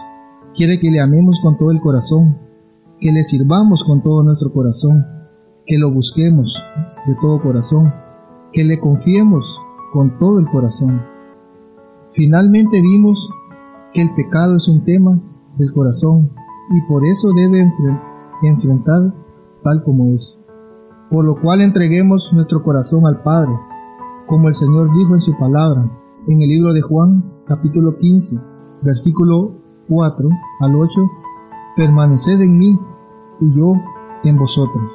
Quiere 0.55 0.79
que 0.79 0.91
le 0.91 1.01
amemos 1.01 1.39
con 1.43 1.57
todo 1.59 1.71
el 1.71 1.81
corazón, 1.81 2.37
que 3.01 3.11
le 3.11 3.25
sirvamos 3.25 3.83
con 3.85 4.03
todo 4.03 4.23
nuestro 4.23 4.53
corazón, 4.53 5.05
que 5.67 5.79
lo 5.79 5.91
busquemos 5.91 6.55
de 7.07 7.15
todo 7.21 7.41
corazón, 7.41 7.93
que 8.53 8.65
le 8.65 8.79
confiemos 8.79 9.45
con 9.93 10.19
todo 10.19 10.39
el 10.39 10.47
corazón. 10.47 11.03
Finalmente 12.13 12.81
vimos 12.81 13.29
que 13.93 14.03
el 14.03 14.15
pecado 14.15 14.57
es 14.57 14.69
un 14.69 14.85
tema 14.85 15.19
del 15.57 15.73
corazón 15.73 16.31
y 16.71 16.81
por 16.83 17.05
eso 17.05 17.29
debe 17.35 17.67
enfrentar 18.43 19.13
tal 19.63 19.83
como 19.83 20.09
es. 20.15 20.39
Por 21.11 21.25
lo 21.25 21.41
cual 21.41 21.61
entreguemos 21.61 22.33
nuestro 22.33 22.63
corazón 22.63 23.07
al 23.07 23.23
Padre, 23.23 23.53
como 24.27 24.49
el 24.49 24.55
Señor 24.55 24.93
dijo 24.97 25.15
en 25.15 25.21
su 25.21 25.37
palabra, 25.39 25.91
en 26.29 26.41
el 26.41 26.49
libro 26.49 26.73
de 26.73 26.83
Juan, 26.83 27.25
capítulo 27.47 27.99
15, 27.99 28.39
versículo 28.83 29.53
4 29.89 30.29
al 30.61 30.75
8, 30.75 30.91
permaneced 31.77 32.41
en 32.41 32.59
mí 32.59 32.79
y 33.41 33.55
yo 33.55 33.75
en 34.25 34.37
vosotros. 34.37 34.93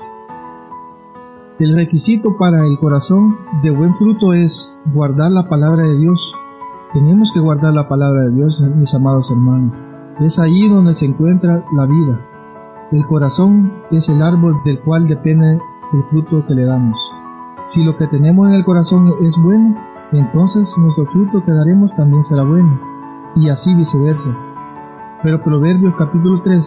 El 1.59 1.75
requisito 1.75 2.37
para 2.37 2.65
el 2.67 2.77
corazón 2.77 3.35
de 3.63 3.71
buen 3.71 3.95
fruto 3.95 4.33
es 4.33 4.71
guardar 4.93 5.31
la 5.31 5.49
palabra 5.49 5.83
de 5.83 5.97
Dios. 5.97 6.31
Tenemos 6.93 7.31
que 7.33 7.39
guardar 7.39 7.73
la 7.73 7.89
palabra 7.89 8.25
de 8.25 8.35
Dios, 8.35 8.61
mis 8.75 8.93
amados 8.93 9.29
hermanos. 9.31 9.73
Es 10.19 10.37
ahí 10.39 10.69
donde 10.69 10.93
se 10.93 11.05
encuentra 11.05 11.65
la 11.75 11.85
vida, 11.85 12.25
el 12.91 13.05
corazón 13.05 13.73
es 13.91 14.07
el 14.07 14.21
árbol 14.21 14.55
del 14.63 14.79
cual 14.79 15.07
depende 15.07 15.59
el 15.93 16.03
fruto 16.09 16.45
que 16.47 16.53
le 16.53 16.65
damos. 16.65 16.97
Si 17.67 17.83
lo 17.83 17.97
que 17.97 18.07
tenemos 18.07 18.47
en 18.47 18.53
el 18.53 18.63
corazón 18.63 19.11
es 19.21 19.35
bueno, 19.43 19.75
entonces 20.13 20.71
nuestro 20.77 21.05
fruto 21.07 21.43
que 21.43 21.51
daremos 21.51 21.93
también 21.97 22.23
será 22.23 22.43
bueno, 22.43 22.79
y 23.35 23.49
así 23.49 23.75
viceversa. 23.75 24.29
Pero 25.21 25.41
Proverbios 25.43 25.95
capítulo 25.97 26.41
3, 26.43 26.65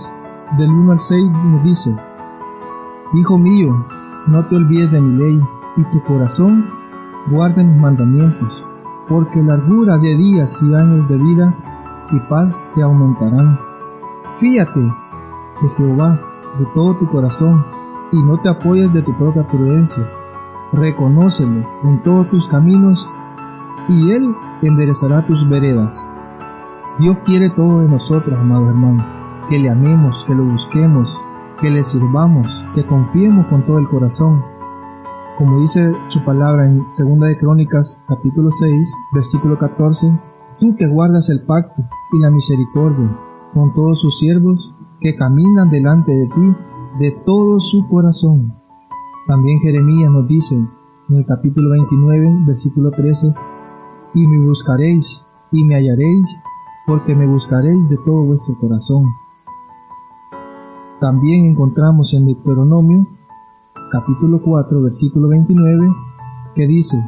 del 0.59 0.69
1 0.69 0.93
al 0.93 1.01
6 1.01 1.31
nos 1.31 1.65
dice, 1.65 1.97
Hijo 3.15 3.39
mío, 3.39 3.87
no 4.27 4.45
te 4.47 4.57
olvides 4.57 4.93
de 4.93 5.01
mi 5.01 5.17
ley, 5.17 5.41
y 5.79 5.85
tu 5.85 6.03
corazón 6.03 6.67
guarde 7.31 7.65
mis 7.65 7.81
mandamientos, 7.81 8.65
porque 9.09 9.43
largura 9.43 9.97
de 9.97 10.17
días 10.17 10.55
y 10.63 10.75
años 10.75 11.09
de 11.09 11.17
vida 11.17 11.55
y 12.13 12.21
paz 12.29 12.55
te 12.75 12.83
aumentarán. 12.83 13.59
Fíate 14.39 15.10
de 15.63 15.69
Jehová 15.77 16.21
de 16.59 16.67
todo 16.75 16.95
tu 16.97 17.07
corazón 17.09 17.65
y 18.13 18.23
no 18.23 18.39
te 18.41 18.49
apoyes 18.49 18.93
de 18.93 19.03
tu 19.03 19.17
propia 19.17 19.47
prudencia. 19.47 20.05
Reconócelo 20.73 21.65
en 21.85 22.03
todos 22.03 22.29
tus 22.31 22.47
caminos 22.49 23.09
y 23.89 24.11
Él 24.13 24.35
enderezará 24.63 25.27
tus 25.27 25.49
veredas. 25.49 25.97
Dios 26.99 27.17
quiere 27.25 27.51
todo 27.51 27.81
de 27.81 27.89
nosotros, 27.89 28.39
amados 28.39 28.69
hermanos, 28.69 29.05
que 29.49 29.59
le 29.59 29.71
amemos, 29.71 30.25
que 30.27 30.35
lo 30.35 30.45
busquemos, 30.45 31.17
que 31.61 31.71
le 31.71 31.85
sirvamos, 31.85 32.47
que 32.75 32.85
confiemos 32.85 33.47
con 33.47 33.65
todo 33.67 33.79
el 33.79 33.89
corazón. 33.89 34.45
Como 35.39 35.61
dice 35.61 35.93
su 36.09 36.23
palabra 36.25 36.67
en 36.67 36.85
2 36.99 37.21
de 37.21 37.39
Crónicas, 37.39 38.03
capítulo 38.07 38.51
6, 38.51 38.73
versículo 39.13 39.59
14, 39.59 40.21
tú 40.59 40.77
que 40.77 40.87
guardas 40.87 41.31
el 41.31 41.43
pacto 41.43 41.83
y 42.13 42.19
la 42.21 42.31
misericordia 42.31 43.17
con 43.55 43.73
todos 43.75 44.01
sus 44.01 44.19
siervos 44.19 44.75
que 45.01 45.17
caminan 45.17 45.71
delante 45.71 46.13
de 46.13 46.27
ti 46.27 46.55
de 46.99 47.11
todo 47.25 47.59
su 47.61 47.89
corazón. 47.89 48.53
También 49.27 49.61
Jeremías 49.61 50.11
nos 50.11 50.29
dice 50.29 50.55
en 50.55 51.17
el 51.17 51.25
capítulo 51.25 51.71
29, 51.71 52.45
versículo 52.47 52.91
13, 52.91 53.35
y 54.15 54.27
me 54.27 54.47
buscaréis 54.47 55.23
y 55.53 55.65
me 55.65 55.77
hallaréis, 55.77 56.27
porque 56.87 57.15
me 57.15 57.27
buscaréis 57.27 57.89
de 57.89 57.97
todo 58.05 58.25
vuestro 58.25 58.57
corazón. 58.59 59.05
También 61.01 61.47
encontramos 61.47 62.13
en 62.13 62.27
Deuteronomio, 62.27 63.07
capítulo 63.91 64.43
4, 64.43 64.83
versículo 64.83 65.29
29, 65.29 65.89
que 66.55 66.67
dice, 66.67 67.03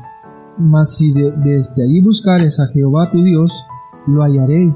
Mas 0.59 0.97
si 0.97 1.13
desde 1.13 1.83
allí 1.83 2.01
buscares 2.01 2.59
a 2.59 2.73
Jehová 2.73 3.11
tu 3.11 3.23
Dios, 3.23 3.53
lo 4.07 4.23
hallaréis 4.23 4.75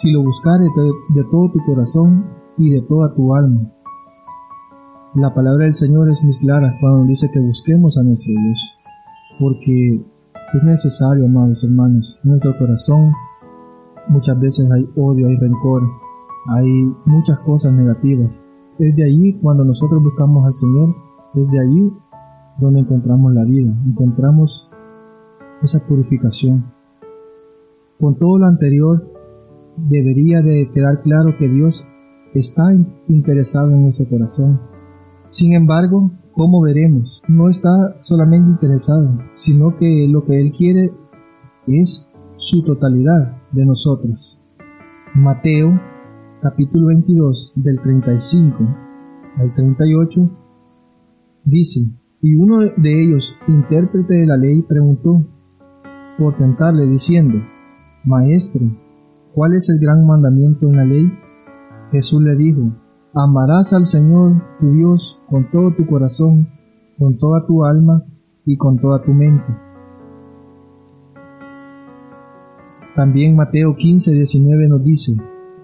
si 0.00 0.10
lo 0.10 0.22
buscares 0.22 0.68
de, 1.14 1.24
todo 1.24 1.50
tu 1.50 1.58
corazón 1.64 2.24
y 2.58 2.70
de 2.70 2.82
toda 2.82 3.14
tu 3.14 3.34
alma. 3.34 3.70
La 5.14 5.34
palabra 5.34 5.64
del 5.64 5.74
Señor 5.74 6.10
es 6.10 6.22
muy 6.22 6.36
clara 6.38 6.76
cuando 6.80 7.04
dice 7.04 7.30
que 7.32 7.40
busquemos 7.40 7.96
a 7.98 8.02
nuestro 8.02 8.32
Dios, 8.32 8.58
porque 9.38 10.04
es 10.54 10.64
necesario, 10.64 11.26
amados 11.26 11.62
hermanos, 11.62 12.18
en 12.24 12.30
nuestro 12.30 12.56
corazón 12.58 13.12
muchas 14.08 14.38
veces 14.40 14.70
hay 14.70 14.88
odio, 14.96 15.28
hay 15.28 15.36
rencor, 15.36 15.82
hay 16.48 16.92
muchas 17.04 17.38
cosas 17.40 17.72
negativas. 17.72 18.30
Es 18.78 18.96
de 18.96 19.04
allí 19.04 19.38
cuando 19.40 19.64
nosotros 19.64 20.02
buscamos 20.02 20.46
al 20.46 20.54
Señor, 20.54 20.94
es 21.34 21.50
de 21.50 21.60
allí 21.60 21.92
donde 22.58 22.80
encontramos 22.80 23.32
la 23.32 23.44
vida, 23.44 23.72
encontramos 23.86 24.68
esa 25.62 25.80
purificación. 25.86 26.64
Con 28.00 28.16
todo 28.16 28.38
lo 28.38 28.46
anterior, 28.46 29.11
debería 29.76 30.42
de 30.42 30.70
quedar 30.72 31.02
claro 31.02 31.36
que 31.38 31.48
Dios 31.48 31.86
está 32.34 32.74
interesado 33.08 33.70
en 33.70 33.82
nuestro 33.82 34.08
corazón. 34.08 34.60
Sin 35.30 35.54
embargo, 35.54 36.10
como 36.32 36.62
veremos, 36.62 37.22
no 37.28 37.48
está 37.48 37.96
solamente 38.02 38.50
interesado, 38.50 39.18
sino 39.36 39.76
que 39.76 40.06
lo 40.08 40.24
que 40.24 40.40
Él 40.40 40.52
quiere 40.52 40.92
es 41.66 42.06
su 42.36 42.62
totalidad 42.62 43.36
de 43.52 43.66
nosotros. 43.66 44.38
Mateo 45.14 45.78
capítulo 46.40 46.88
22 46.88 47.52
del 47.54 47.80
35 47.80 48.56
al 49.38 49.54
38 49.54 50.30
dice, 51.44 51.86
y 52.20 52.34
uno 52.36 52.58
de 52.60 53.02
ellos, 53.02 53.34
intérprete 53.48 54.14
de 54.14 54.26
la 54.26 54.36
ley, 54.36 54.62
preguntó 54.62 55.26
por 56.18 56.36
tentarle 56.36 56.86
diciendo, 56.86 57.38
Maestro, 58.04 58.60
¿Cuál 59.34 59.54
es 59.54 59.70
el 59.70 59.78
gran 59.78 60.06
mandamiento 60.06 60.66
en 60.66 60.76
la 60.76 60.84
ley? 60.84 61.10
Jesús 61.90 62.22
le 62.22 62.36
dijo, 62.36 62.70
amarás 63.14 63.72
al 63.72 63.86
Señor 63.86 64.42
tu 64.60 64.72
Dios 64.72 65.18
con 65.30 65.50
todo 65.50 65.72
tu 65.74 65.86
corazón, 65.86 66.48
con 66.98 67.16
toda 67.16 67.46
tu 67.46 67.64
alma 67.64 68.04
y 68.44 68.58
con 68.58 68.78
toda 68.78 69.00
tu 69.02 69.12
mente. 69.12 69.46
También 72.94 73.34
Mateo 73.34 73.74
15, 73.74 74.12
19 74.12 74.68
nos 74.68 74.84
dice, 74.84 75.14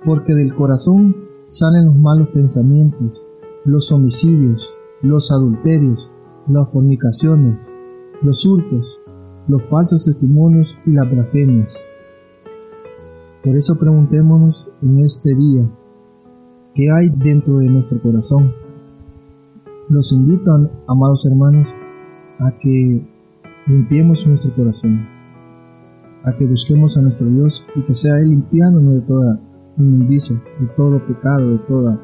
porque 0.02 0.34
del 0.34 0.54
corazón 0.54 1.14
salen 1.48 1.86
los 1.86 1.96
malos 1.96 2.28
pensamientos, 2.28 3.22
los 3.66 3.92
homicidios, 3.92 4.66
los 5.02 5.30
adulterios, 5.30 6.10
las 6.48 6.70
fornicaciones, 6.70 7.68
los 8.22 8.46
hurtos, 8.46 8.98
los 9.46 9.62
falsos 9.64 10.06
testimonios 10.06 10.78
y 10.86 10.92
las 10.92 11.10
blasfemias. 11.10 11.87
Por 13.44 13.56
eso 13.56 13.78
preguntémonos 13.78 14.68
en 14.82 14.98
este 15.04 15.34
día, 15.34 15.64
¿qué 16.74 16.90
hay 16.90 17.08
dentro 17.10 17.58
de 17.58 17.66
nuestro 17.66 18.02
corazón? 18.02 18.52
Los 19.88 20.12
invito, 20.12 20.70
amados 20.86 21.24
hermanos, 21.24 21.66
a 22.40 22.50
que 22.58 23.06
limpiemos 23.66 24.26
nuestro 24.26 24.54
corazón, 24.54 25.06
a 26.24 26.36
que 26.36 26.46
busquemos 26.46 26.96
a 26.96 27.02
nuestro 27.02 27.26
Dios 27.26 27.64
y 27.76 27.82
que 27.82 27.94
sea 27.94 28.18
Él 28.18 28.30
limpiándonos 28.30 28.94
de 28.94 29.00
toda 29.02 29.40
inmundicia, 29.78 30.36
de 30.60 30.66
todo 30.76 31.06
pecado, 31.06 31.50
de 31.50 31.58
toda 31.58 32.00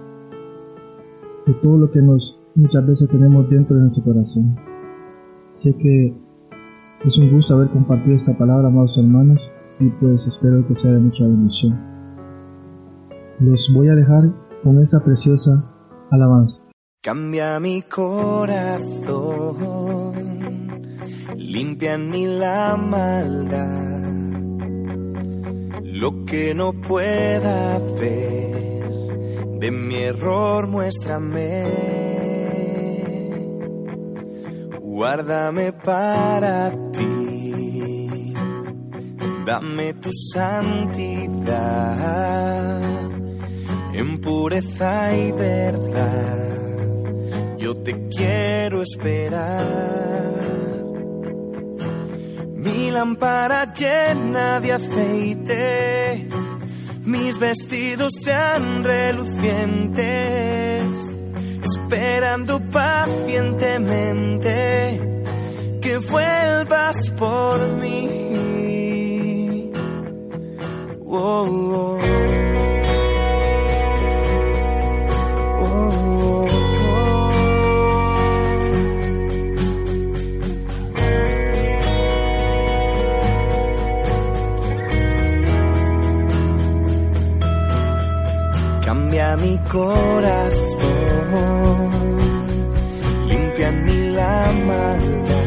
de 1.46 1.52
todo 1.54 1.76
lo 1.76 1.90
que 1.90 2.00
nos 2.00 2.38
muchas 2.54 2.86
veces 2.86 3.08
tenemos 3.08 3.50
dentro 3.50 3.76
de 3.76 3.82
nuestro 3.82 4.04
corazón. 4.04 4.56
Sé 5.54 5.76
que 5.76 6.14
es 7.04 7.18
un 7.18 7.30
gusto 7.30 7.54
haber 7.54 7.68
compartido 7.68 8.16
esta 8.16 8.36
palabra, 8.38 8.68
amados 8.68 8.96
hermanos, 8.96 9.40
y 9.80 9.88
pues 9.90 10.26
espero 10.26 10.66
que 10.66 10.74
sea 10.76 10.92
de 10.92 10.98
mucha 10.98 11.24
bendición. 11.24 11.78
Los 13.40 13.70
voy 13.74 13.88
a 13.88 13.94
dejar 13.94 14.30
con 14.62 14.80
esta 14.80 15.02
preciosa 15.02 15.64
alabanza. 16.10 16.60
Cambia 17.02 17.60
mi 17.60 17.82
corazón, 17.82 18.54
limpia 21.36 21.94
en 21.94 22.10
mí 22.10 22.26
la 22.26 22.76
maldad, 22.76 24.12
lo 25.82 26.24
que 26.24 26.54
no 26.54 26.72
pueda 26.72 27.78
ver, 28.00 29.58
de 29.60 29.70
mi 29.70 29.96
error 29.96 30.66
muéstrame, 30.66 31.64
guárdame 34.80 35.74
para 35.74 36.70
ti, 36.90 37.33
dame 39.46 39.94
tu 39.94 40.10
santidad, 40.32 40.80
en 43.92 44.20
pureza 44.20 45.16
y 45.16 45.32
verdad 45.32 46.54
yo 47.64 47.74
te 47.76 48.08
quiero 48.08 48.82
esperar. 48.82 49.64
Mi 52.56 52.90
lámpara 52.90 53.72
llena 53.72 54.60
de 54.60 54.72
aceite, 54.72 56.28
mis 57.04 57.38
vestidos 57.38 58.12
sean 58.22 58.84
relucientes, 58.84 60.04
esperando 61.62 62.60
pacientemente 62.70 65.00
que 65.80 65.96
vuelvas 65.98 67.08
por 67.10 67.68
mí. 67.80 68.23
Oh. 71.16 71.98
Cambia 88.84 89.36
mi 89.36 89.56
corazón, 89.70 90.60
limpia 93.28 93.68
en 93.68 93.84
mí 93.84 94.10
la 94.10 94.52
maldad, 94.66 95.44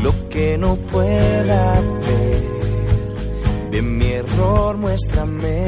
lo 0.00 0.12
que 0.30 0.56
no 0.58 0.76
pueda 0.76 1.82
muéstrame, 4.82 5.66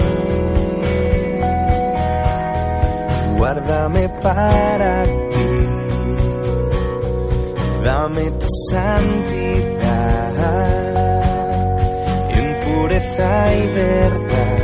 guárdame 3.38 4.08
para 4.22 5.04
ti, 5.04 5.50
dame 7.84 8.30
tu 8.32 8.46
santidad, 8.70 10.34
en 12.30 12.48
pureza 12.64 13.54
y 13.54 13.66
verdad. 13.68 14.58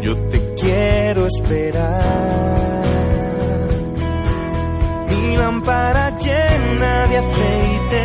Yo 0.00 0.16
te 0.28 0.54
quiero 0.54 1.26
esperar. 1.26 2.80
Mi 5.08 5.36
lámpara 5.36 6.16
llena 6.18 7.06
de 7.06 7.16
aceite, 7.18 8.04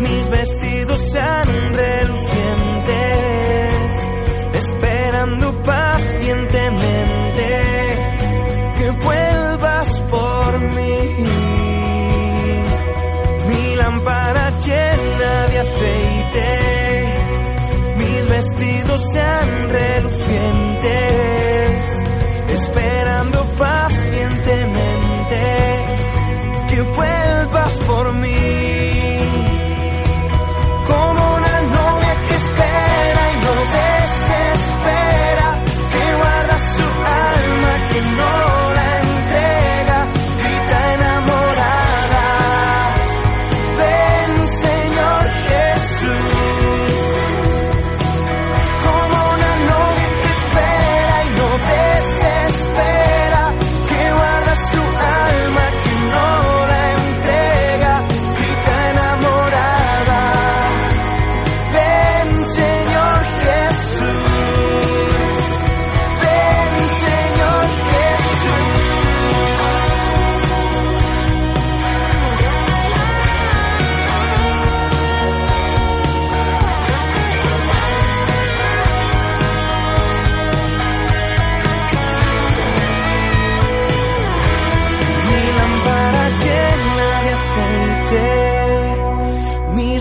mis 0.00 0.30
vestidos 0.30 1.00
sean 1.12 1.48
relucientes, 1.74 2.27
esperando 5.28 5.77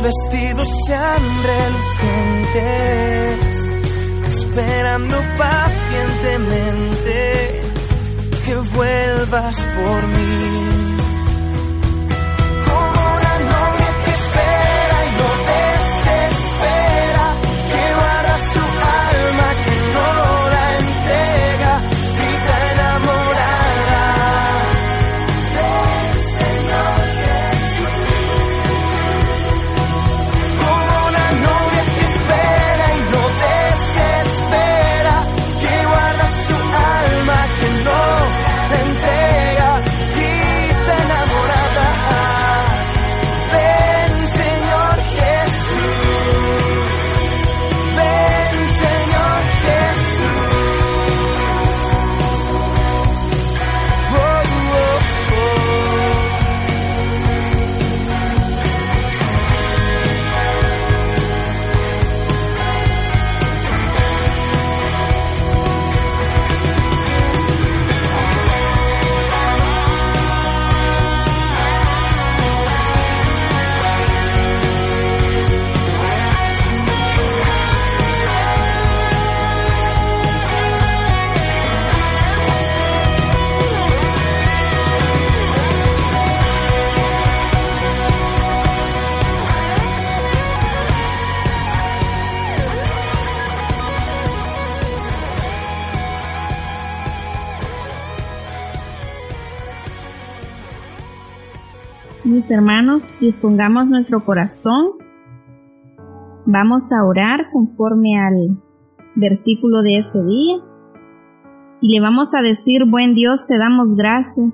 vestidos 0.07 0.69
sean 0.85 1.23
relucientes, 1.43 3.39
esperando 4.29 5.17
pacientemente 5.37 7.61
que 8.45 8.55
vuelvas 8.73 9.57
por 9.57 10.07
mí. 10.07 10.86
Hermanos, 102.49 103.03
dispongamos 103.19 103.87
nuestro 103.87 104.23
corazón. 104.23 104.91
Vamos 106.45 106.89
a 106.93 107.03
orar 107.03 107.51
conforme 107.51 108.17
al 108.17 108.57
versículo 109.15 109.81
de 109.81 109.99
este 109.99 110.23
día. 110.23 110.55
Y 111.81 111.93
le 111.93 111.99
vamos 111.99 112.29
a 112.33 112.41
decir, 112.41 112.85
buen 112.85 113.15
Dios, 113.15 113.47
te 113.47 113.57
damos 113.57 113.97
gracias. 113.97 114.53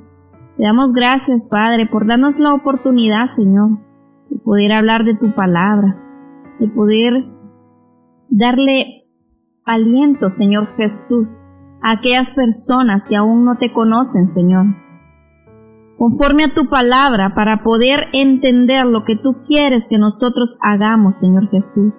Te 0.58 0.64
damos 0.64 0.92
gracias, 0.92 1.46
Padre, 1.52 1.86
por 1.86 2.08
darnos 2.08 2.40
la 2.40 2.56
oportunidad, 2.56 3.28
Señor, 3.36 3.78
de 4.32 4.40
poder 4.40 4.72
hablar 4.72 5.04
de 5.04 5.16
tu 5.16 5.32
palabra, 5.36 5.96
de 6.60 6.68
poder 6.70 7.14
darle 8.30 9.04
aliento, 9.66 10.32
Señor 10.32 10.68
Jesús, 10.78 11.28
a 11.84 11.92
aquellas 11.92 12.32
personas 12.32 13.04
que 13.08 13.16
aún 13.16 13.46
no 13.46 13.58
te 13.58 13.72
conocen, 13.72 14.34
Señor. 14.34 14.83
Conforme 16.04 16.44
a 16.44 16.54
tu 16.54 16.68
palabra, 16.68 17.34
para 17.34 17.64
poder 17.64 18.10
entender 18.12 18.86
lo 18.86 19.06
que 19.06 19.16
tú 19.16 19.38
quieres 19.48 19.86
que 19.90 19.98
nosotros 19.98 20.58
hagamos, 20.60 21.16
Señor 21.22 21.50
Jesús. 21.50 21.94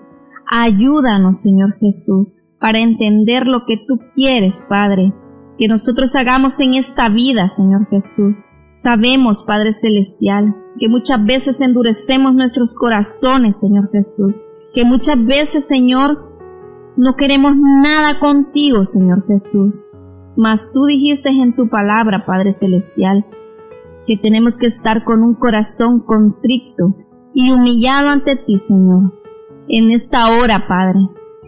Ayúdanos, 0.47 1.41
Señor 1.41 1.79
Jesús, 1.81 2.29
para 2.61 2.81
entender 2.81 3.47
lo 3.47 3.65
que 3.65 3.79
tú 3.79 3.99
quieres, 4.15 4.53
Padre, 4.69 5.15
que 5.57 5.69
nosotros 5.69 6.15
hagamos 6.17 6.61
en 6.61 6.75
esta 6.75 7.09
vida, 7.09 7.51
Señor 7.57 7.89
Jesús. 7.89 8.35
Sabemos, 8.83 9.43
Padre 9.47 9.73
Celestial, 9.73 10.55
que 10.79 10.91
muchas 10.91 11.25
veces 11.25 11.63
endurecemos 11.63 12.35
nuestros 12.35 12.75
corazones, 12.75 13.57
Señor 13.59 13.91
Jesús, 13.91 14.35
que 14.75 14.85
muchas 14.85 15.25
veces, 15.25 15.65
Señor, 15.67 16.29
no 16.99 17.17
queremos 17.17 17.55
nada 17.57 18.21
contigo, 18.21 18.85
Señor 18.85 19.27
Jesús. 19.27 19.83
Mas 20.37 20.61
tú 20.75 20.85
dijiste 20.85 21.31
en 21.31 21.57
tu 21.57 21.71
palabra, 21.71 22.27
Padre 22.27 22.53
Celestial, 22.53 23.25
que 24.07 24.17
tenemos 24.17 24.57
que 24.57 24.67
estar 24.67 25.05
con 25.05 25.23
un 25.23 25.35
corazón 25.35 26.01
contrito 26.01 26.97
y 27.35 27.51
humillado 27.51 28.11
ante 28.11 28.37
ti, 28.37 28.61
Señor. 28.67 29.13
En 29.69 29.91
esta 29.91 30.29
hora, 30.29 30.67
Padre, 30.69 31.01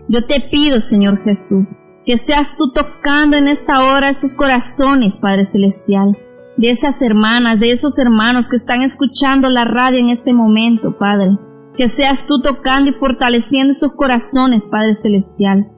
yo 0.09 0.25
te 0.25 0.41
pido, 0.41 0.81
Señor 0.81 1.23
Jesús, 1.23 1.67
que 2.05 2.19
seas 2.19 2.57
tú 2.57 2.73
tocando 2.73 3.37
en 3.37 3.49
esta 3.49 3.85
hora 3.85 4.09
esos 4.09 4.35
corazones, 4.35 5.19
Padre 5.19 5.45
Celestial, 5.45 6.17
de 6.57 6.71
esas 6.71 7.03
hermanas, 7.03 7.61
de 7.61 7.73
esos 7.73 7.99
hermanos 7.99 8.49
que 8.49 8.57
están 8.57 8.83
escuchando 8.83 9.51
la 9.51 9.65
radio 9.65 9.99
en 9.99 10.09
este 10.09 10.33
momento, 10.33 10.97
Padre. 10.99 11.39
Que 11.77 11.89
seas 11.89 12.27
tú 12.27 12.41
tocando 12.41 12.91
y 12.91 12.95
fortaleciendo 12.95 13.75
esos 13.75 13.93
corazones, 13.93 14.67
Padre 14.67 14.95
Celestial, 14.95 15.69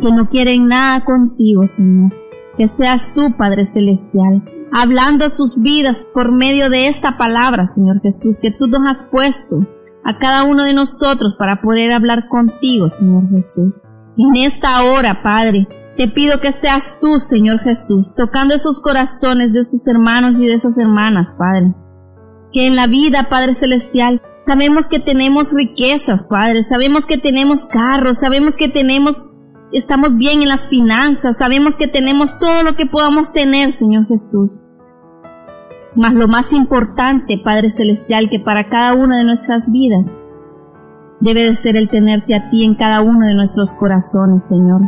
que 0.00 0.10
no 0.10 0.28
quieren 0.30 0.66
nada 0.66 1.04
contigo, 1.04 1.66
Señor. 1.66 2.23
Que 2.56 2.68
seas 2.68 3.12
tú, 3.14 3.36
Padre 3.36 3.64
Celestial, 3.64 4.44
hablando 4.72 5.28
sus 5.28 5.60
vidas 5.60 5.98
por 6.12 6.32
medio 6.32 6.70
de 6.70 6.86
esta 6.86 7.18
palabra, 7.18 7.66
Señor 7.66 8.00
Jesús, 8.00 8.38
que 8.40 8.52
tú 8.52 8.68
nos 8.68 8.82
has 8.86 9.08
puesto 9.10 9.66
a 10.04 10.18
cada 10.18 10.44
uno 10.44 10.64
de 10.64 10.74
nosotros 10.74 11.34
para 11.38 11.62
poder 11.62 11.92
hablar 11.92 12.28
contigo, 12.28 12.88
Señor 12.88 13.28
Jesús. 13.30 13.80
En 14.16 14.42
esta 14.42 14.84
hora, 14.84 15.22
Padre, 15.22 15.66
te 15.96 16.06
pido 16.06 16.40
que 16.40 16.52
seas 16.52 16.96
tú, 17.00 17.18
Señor 17.18 17.60
Jesús, 17.60 18.06
tocando 18.16 18.54
esos 18.54 18.80
corazones 18.80 19.52
de 19.52 19.64
sus 19.64 19.86
hermanos 19.88 20.38
y 20.40 20.46
de 20.46 20.54
esas 20.54 20.78
hermanas, 20.78 21.34
Padre. 21.36 21.74
Que 22.52 22.68
en 22.68 22.76
la 22.76 22.86
vida, 22.86 23.26
Padre 23.28 23.54
Celestial, 23.54 24.22
Sabemos 24.46 24.88
que 24.88 25.00
tenemos 25.00 25.54
riquezas, 25.54 26.24
Padre. 26.28 26.62
Sabemos 26.62 27.06
que 27.06 27.16
tenemos 27.16 27.66
carros. 27.66 28.18
Sabemos 28.18 28.56
que 28.56 28.68
tenemos, 28.68 29.24
estamos 29.78 30.16
bien 30.16 30.42
en 30.42 30.48
las 30.48 30.68
finanzas. 30.68 31.36
Sabemos 31.38 31.76
que 31.76 31.88
tenemos 31.88 32.38
todo 32.38 32.62
lo 32.62 32.76
que 32.76 32.86
podamos 32.86 33.32
tener, 33.32 33.72
Señor 33.72 34.06
Jesús. 34.06 34.60
Mas 35.96 36.14
lo 36.14 36.28
más 36.28 36.52
importante, 36.52 37.40
Padre 37.44 37.70
Celestial, 37.70 38.28
que 38.30 38.40
para 38.40 38.68
cada 38.68 38.94
una 38.94 39.18
de 39.18 39.24
nuestras 39.24 39.70
vidas 39.70 40.06
debe 41.20 41.42
de 41.42 41.54
ser 41.54 41.76
el 41.76 41.88
tenerte 41.88 42.34
a 42.34 42.50
ti 42.50 42.64
en 42.64 42.74
cada 42.74 43.00
uno 43.00 43.26
de 43.26 43.34
nuestros 43.34 43.72
corazones, 43.72 44.46
Señor. 44.48 44.82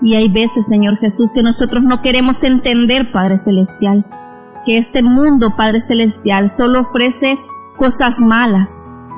Y 0.00 0.14
hay 0.16 0.30
veces, 0.30 0.66
Señor 0.68 0.98
Jesús, 0.98 1.32
que 1.32 1.42
nosotros 1.42 1.82
no 1.84 2.02
queremos 2.02 2.42
entender, 2.44 3.10
Padre 3.12 3.38
Celestial, 3.38 4.04
que 4.66 4.78
este 4.78 5.02
mundo, 5.02 5.54
Padre 5.56 5.80
Celestial, 5.80 6.50
solo 6.50 6.82
ofrece 6.82 7.38
cosas 7.76 8.20
malas, 8.20 8.68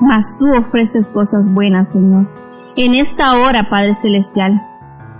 mas 0.01 0.37
tú 0.39 0.45
ofreces 0.55 1.07
cosas 1.07 1.51
buenas, 1.53 1.89
Señor. 1.91 2.27
En 2.75 2.93
esta 2.93 3.37
hora, 3.37 3.69
Padre 3.69 3.93
Celestial, 3.95 4.53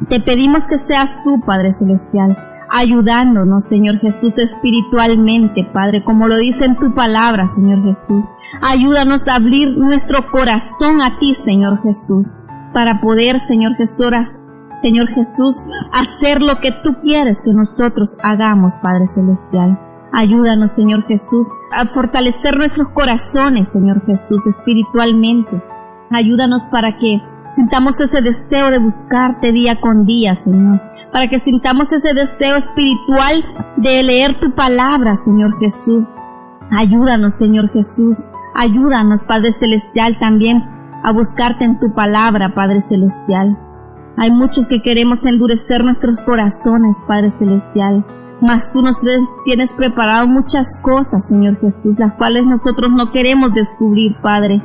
te 0.10 0.20
pedimos 0.20 0.68
que 0.68 0.78
seas 0.78 1.22
tú, 1.24 1.42
Padre 1.46 1.72
Celestial, 1.72 2.38
ayudándonos, 2.70 3.68
Señor 3.68 4.00
Jesús, 4.00 4.38
espiritualmente, 4.38 5.68
Padre, 5.74 6.04
como 6.04 6.28
lo 6.28 6.38
dice 6.38 6.66
en 6.66 6.78
tu 6.78 6.94
palabra, 6.94 7.48
Señor 7.48 7.84
Jesús. 7.84 8.26
Ayúdanos 8.62 9.28
a 9.28 9.36
abrir 9.36 9.78
nuestro 9.78 10.30
corazón 10.32 11.02
a 11.02 11.20
ti, 11.20 11.34
Señor 11.34 11.82
Jesús, 11.84 12.32
para 12.74 13.02
poder, 13.02 13.40
Señor 13.40 13.76
Jesús, 13.76 14.12
Señor 14.82 15.08
Jesús, 15.08 15.62
hacer 15.92 16.42
lo 16.42 16.60
que 16.60 16.72
tú 16.72 16.98
quieres 17.02 17.42
que 17.44 17.52
nosotros 17.52 18.16
hagamos, 18.22 18.74
Padre 18.82 19.08
Celestial. 19.08 19.80
Ayúdanos, 20.14 20.72
Señor 20.72 21.06
Jesús, 21.08 21.48
a 21.72 21.86
fortalecer 21.88 22.58
nuestros 22.58 22.90
corazones, 22.90 23.68
Señor 23.70 24.06
Jesús, 24.06 24.46
espiritualmente. 24.48 25.62
Ayúdanos 26.12 26.62
para 26.72 26.98
que 26.98 27.22
sintamos 27.58 28.00
ese 28.00 28.22
deseo 28.22 28.70
de 28.70 28.78
buscarte 28.78 29.52
día 29.52 29.82
con 29.82 30.06
día, 30.06 30.36
Señor. 30.44 30.80
Para 31.12 31.28
que 31.28 31.40
sintamos 31.40 31.92
ese 31.92 32.14
deseo 32.14 32.56
espiritual 32.56 33.44
de 33.78 34.04
leer 34.04 34.36
tu 34.36 34.54
palabra, 34.54 35.16
Señor 35.16 35.58
Jesús. 35.60 36.06
Ayúdanos, 36.70 37.34
Señor 37.34 37.72
Jesús. 37.72 38.20
Ayúdanos, 38.54 39.24
Padre 39.24 39.52
Celestial, 39.54 40.20
también 40.20 40.64
a 41.04 41.12
buscarte 41.12 41.66
en 41.66 41.80
tu 41.80 41.94
palabra, 41.96 42.54
Padre 42.54 42.82
Celestial. 42.82 43.58
Hay 44.18 44.30
muchos 44.30 44.68
que 44.68 44.82
queremos 44.84 45.26
endurecer 45.26 45.84
nuestros 45.84 46.22
corazones, 46.22 46.98
Padre 47.08 47.32
Celestial 47.40 48.06
mas 48.42 48.72
tú 48.72 48.82
nos 48.82 48.98
tienes 49.46 49.72
preparado 49.72 50.28
muchas 50.28 50.80
cosas, 50.82 51.28
Señor 51.28 51.60
Jesús, 51.60 51.98
las 51.98 52.14
cuales 52.14 52.46
nosotros 52.46 52.92
no 52.96 53.12
queremos 53.12 53.54
descubrir, 53.54 54.16
Padre. 54.22 54.62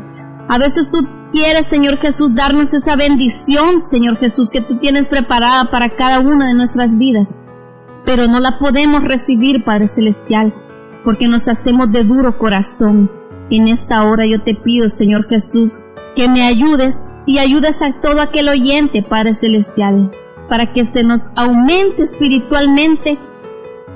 A 0.48 0.58
veces 0.58 0.90
tú 0.90 0.98
quieres, 1.32 1.66
Señor 1.66 1.98
Jesús, 1.98 2.34
darnos 2.34 2.74
esa 2.74 2.96
bendición, 2.96 3.86
Señor 3.86 4.18
Jesús, 4.18 4.50
que 4.50 4.60
tú 4.60 4.78
tienes 4.78 5.08
preparada 5.08 5.70
para 5.70 5.90
cada 5.90 6.20
una 6.20 6.46
de 6.46 6.54
nuestras 6.54 6.96
vidas, 6.98 7.30
pero 8.04 8.26
no 8.26 8.40
la 8.40 8.58
podemos 8.58 9.02
recibir, 9.02 9.64
Padre 9.64 9.88
Celestial, 9.94 10.54
porque 11.04 11.28
nos 11.28 11.48
hacemos 11.48 11.90
de 11.92 12.04
duro 12.04 12.38
corazón. 12.38 13.10
En 13.50 13.68
esta 13.68 14.04
hora 14.04 14.24
yo 14.26 14.42
te 14.42 14.54
pido, 14.54 14.88
Señor 14.88 15.28
Jesús, 15.28 15.80
que 16.16 16.28
me 16.28 16.42
ayudes 16.42 16.96
y 17.26 17.38
ayudes 17.38 17.80
a 17.82 18.00
todo 18.00 18.20
aquel 18.20 18.48
oyente, 18.48 19.02
Padre 19.02 19.34
Celestial, 19.34 20.10
para 20.48 20.72
que 20.72 20.86
se 20.92 21.04
nos 21.04 21.28
aumente 21.36 22.02
espiritualmente 22.02 23.18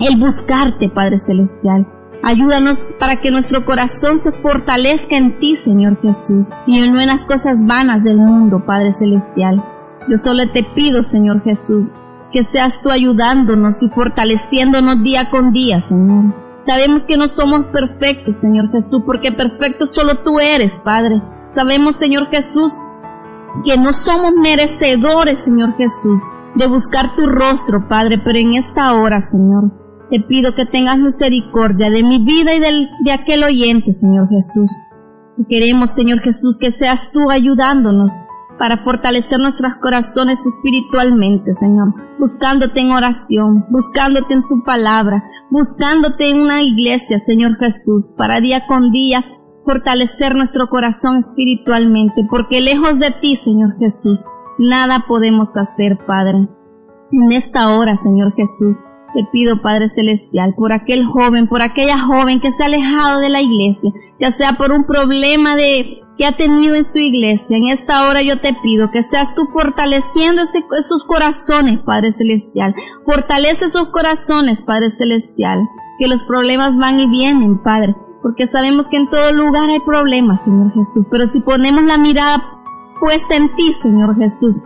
el 0.01 0.19
buscarte, 0.19 0.89
Padre 0.89 1.19
Celestial. 1.19 1.87
Ayúdanos 2.23 2.87
para 2.99 3.17
que 3.17 3.31
nuestro 3.31 3.65
corazón 3.65 4.19
se 4.19 4.33
fortalezca 4.43 5.17
en 5.17 5.39
ti, 5.39 5.57
Señor 5.57 6.01
Jesús, 6.01 6.49
y 6.67 6.79
no 6.89 7.01
en 7.01 7.07
las 7.07 7.25
cosas 7.25 7.65
vanas 7.67 8.03
del 8.03 8.17
mundo, 8.17 8.65
Padre 8.67 8.93
Celestial. 8.99 9.65
Yo 10.09 10.19
solo 10.19 10.49
te 10.53 10.65
pido, 10.75 11.03
Señor 11.03 11.43
Jesús, 11.43 11.93
que 12.33 12.45
seas 12.45 12.81
tú 12.83 12.91
ayudándonos 12.91 13.83
y 13.83 13.89
fortaleciéndonos 13.89 15.03
día 15.03 15.31
con 15.31 15.53
día, 15.53 15.81
Señor. 15.89 16.35
Sabemos 16.67 17.05
que 17.05 17.17
no 17.17 17.29
somos 17.29 17.67
perfectos, 17.67 18.37
Señor 18.41 18.71
Jesús, 18.73 19.03
porque 19.07 19.31
perfecto 19.31 19.87
solo 19.93 20.19
tú 20.25 20.41
eres, 20.41 20.81
Padre. 20.85 21.23
Sabemos, 21.55 21.97
Señor 21.97 22.29
Jesús, 22.29 22.73
que 23.65 23.77
no 23.77 23.93
somos 23.93 24.33
merecedores, 24.43 25.39
Señor 25.45 25.77
Jesús, 25.77 26.21
de 26.57 26.67
buscar 26.67 27.15
tu 27.15 27.27
rostro, 27.27 27.87
Padre, 27.89 28.21
pero 28.25 28.39
en 28.39 28.55
esta 28.55 28.95
hora, 28.95 29.21
Señor, 29.21 29.86
te 30.11 30.21
pido 30.21 30.55
que 30.55 30.67
tengas 30.67 30.99
misericordia 30.99 31.91
de 31.91 32.03
mi 32.03 32.25
vida 32.25 32.55
y 32.55 32.61
de 33.05 33.13
aquel 33.13 33.45
oyente, 33.45 33.93
Señor 33.93 34.29
Jesús. 34.29 34.71
queremos, 35.49 35.91
Señor 35.91 36.21
Jesús, 36.21 36.59
que 36.59 36.73
seas 36.73 37.11
tú 37.13 37.31
ayudándonos 37.31 38.11
para 38.59 38.79
fortalecer 38.85 39.39
nuestros 39.39 39.75
corazones 39.83 40.39
espiritualmente, 40.41 41.53
Señor, 41.61 41.95
buscándote 42.19 42.81
en 42.81 42.93
oración, 42.93 43.65
buscándote 43.71 44.35
en 44.35 44.43
tu 44.43 44.65
palabra, 44.65 45.23
buscándote 45.51 46.31
en 46.31 46.41
una 46.41 46.63
iglesia, 46.63 47.19
Señor 47.27 47.57
Jesús, 47.59 48.09
para 48.17 48.41
día 48.41 48.67
con 48.67 48.91
día 48.93 49.25
fortalecer 49.65 50.37
nuestro 50.37 50.69
corazón 50.69 51.19
espiritualmente, 51.19 52.25
porque 52.31 52.61
lejos 52.61 52.99
de 52.99 53.11
ti, 53.21 53.37
Señor 53.37 53.77
Jesús, 53.79 54.21
nada 54.59 55.05
podemos 55.07 55.49
hacer, 55.57 55.99
Padre. 56.07 56.49
En 57.11 57.33
esta 57.33 57.77
hora, 57.77 57.97
Señor 57.97 58.33
Jesús, 58.35 58.77
te 59.17 59.27
pido, 59.33 59.63
Padre 59.63 59.89
Celestial, 59.89 60.55
por 60.55 60.75
aquel 60.75 61.07
joven, 61.07 61.49
por 61.49 61.63
aquella 61.63 61.99
joven 61.99 62.39
que 62.39 62.53
se 62.53 62.63
ha 62.63 62.67
alejado 62.67 63.21
de 63.21 63.31
la 63.31 63.41
iglesia, 63.41 63.91
ya 64.21 64.31
sea 64.31 64.53
por 64.53 64.73
un 64.73 64.85
problema 64.85 65.57
de 65.57 66.03
que 66.19 66.27
ha 66.27 66.33
tenido 66.33 66.75
en 66.75 66.85
su 66.85 66.99
iglesia. 66.99 67.57
En 67.57 67.69
esta 67.69 68.09
hora 68.09 68.21
yo 68.21 68.39
te 68.39 68.53
pido 68.63 68.91
que 68.91 69.03
seas 69.03 69.35
tú 69.35 69.47
fortaleciendo 69.55 70.43
esos 70.43 71.05
corazones, 71.07 71.81
Padre 71.81 72.13
Celestial. 72.13 72.75
Fortalece 73.07 73.65
esos 73.67 73.89
corazones, 73.89 74.61
Padre 74.61 74.91
Celestial, 74.91 75.61
que 75.99 76.09
los 76.09 76.23
problemas 76.25 76.77
van 76.77 77.01
y 77.01 77.07
vienen, 77.07 77.63
Padre 77.63 77.95
porque 78.27 78.49
sabemos 78.49 78.89
que 78.89 78.97
en 78.97 79.09
todo 79.09 79.31
lugar 79.31 79.71
hay 79.71 79.79
problemas, 79.87 80.41
Señor 80.45 80.73
Jesús, 80.73 81.07
pero 81.13 81.29
si 81.29 81.39
ponemos 81.39 81.85
la 81.85 81.97
mirada 81.97 82.43
puesta 82.99 83.37
en 83.37 83.55
ti, 83.55 83.73
Señor 83.73 84.17
Jesús, 84.17 84.65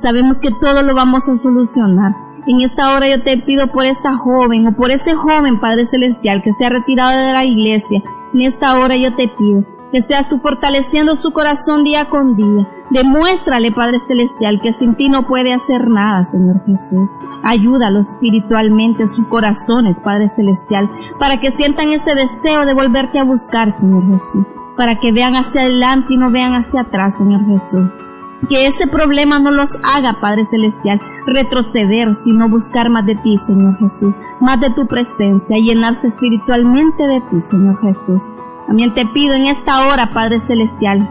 sabemos 0.00 0.38
que 0.38 0.50
todo 0.58 0.80
lo 0.82 0.94
vamos 0.94 1.28
a 1.28 1.36
solucionar. 1.36 2.23
En 2.46 2.60
esta 2.60 2.94
hora 2.94 3.08
yo 3.08 3.22
te 3.22 3.38
pido 3.38 3.68
por 3.68 3.86
esta 3.86 4.16
joven 4.16 4.66
o 4.68 4.76
por 4.76 4.90
ese 4.90 5.14
joven, 5.14 5.60
Padre 5.60 5.86
Celestial, 5.86 6.42
que 6.42 6.52
se 6.52 6.66
ha 6.66 6.70
retirado 6.70 7.10
de 7.10 7.32
la 7.32 7.44
iglesia. 7.44 8.02
En 8.34 8.42
esta 8.42 8.78
hora 8.78 8.96
yo 8.96 9.14
te 9.16 9.28
pido 9.28 9.64
que 9.94 10.02
seas 10.02 10.28
tú 10.28 10.40
fortaleciendo 10.40 11.14
su 11.14 11.32
corazón 11.32 11.84
día 11.84 12.10
con 12.10 12.34
día. 12.34 12.68
Demuéstrale, 12.90 13.70
Padre 13.70 14.00
Celestial, 14.00 14.60
que 14.60 14.72
sin 14.72 14.96
ti 14.96 15.08
no 15.08 15.24
puede 15.28 15.52
hacer 15.52 15.88
nada, 15.88 16.26
Señor 16.32 16.64
Jesús. 16.66 17.08
Ayúdalo 17.44 18.00
espiritualmente, 18.00 19.06
sus 19.06 19.24
corazones, 19.28 20.00
Padre 20.00 20.28
Celestial, 20.34 20.90
para 21.20 21.38
que 21.40 21.52
sientan 21.52 21.90
ese 21.90 22.10
deseo 22.16 22.66
de 22.66 22.74
volverte 22.74 23.20
a 23.20 23.24
buscar, 23.24 23.70
Señor 23.70 24.02
Jesús. 24.08 24.44
Para 24.76 24.96
que 24.96 25.12
vean 25.12 25.36
hacia 25.36 25.60
adelante 25.60 26.14
y 26.14 26.16
no 26.16 26.32
vean 26.32 26.54
hacia 26.54 26.80
atrás, 26.80 27.16
Señor 27.16 27.46
Jesús 27.46 28.03
que 28.46 28.66
ese 28.66 28.86
problema 28.88 29.38
no 29.38 29.50
los 29.50 29.70
haga, 29.82 30.20
Padre 30.20 30.44
Celestial, 30.44 31.00
retroceder, 31.26 32.14
sino 32.24 32.48
buscar 32.48 32.90
más 32.90 33.06
de 33.06 33.16
ti, 33.16 33.38
Señor 33.46 33.76
Jesús, 33.78 34.14
más 34.40 34.60
de 34.60 34.70
tu 34.70 34.86
presencia, 34.86 35.56
llenarse 35.56 36.08
espiritualmente 36.08 37.02
de 37.02 37.20
ti, 37.30 37.40
Señor 37.50 37.80
Jesús. 37.80 38.22
También 38.66 38.94
te 38.94 39.06
pido 39.06 39.34
en 39.34 39.46
esta 39.46 39.86
hora, 39.86 40.10
Padre 40.12 40.40
Celestial, 40.40 41.08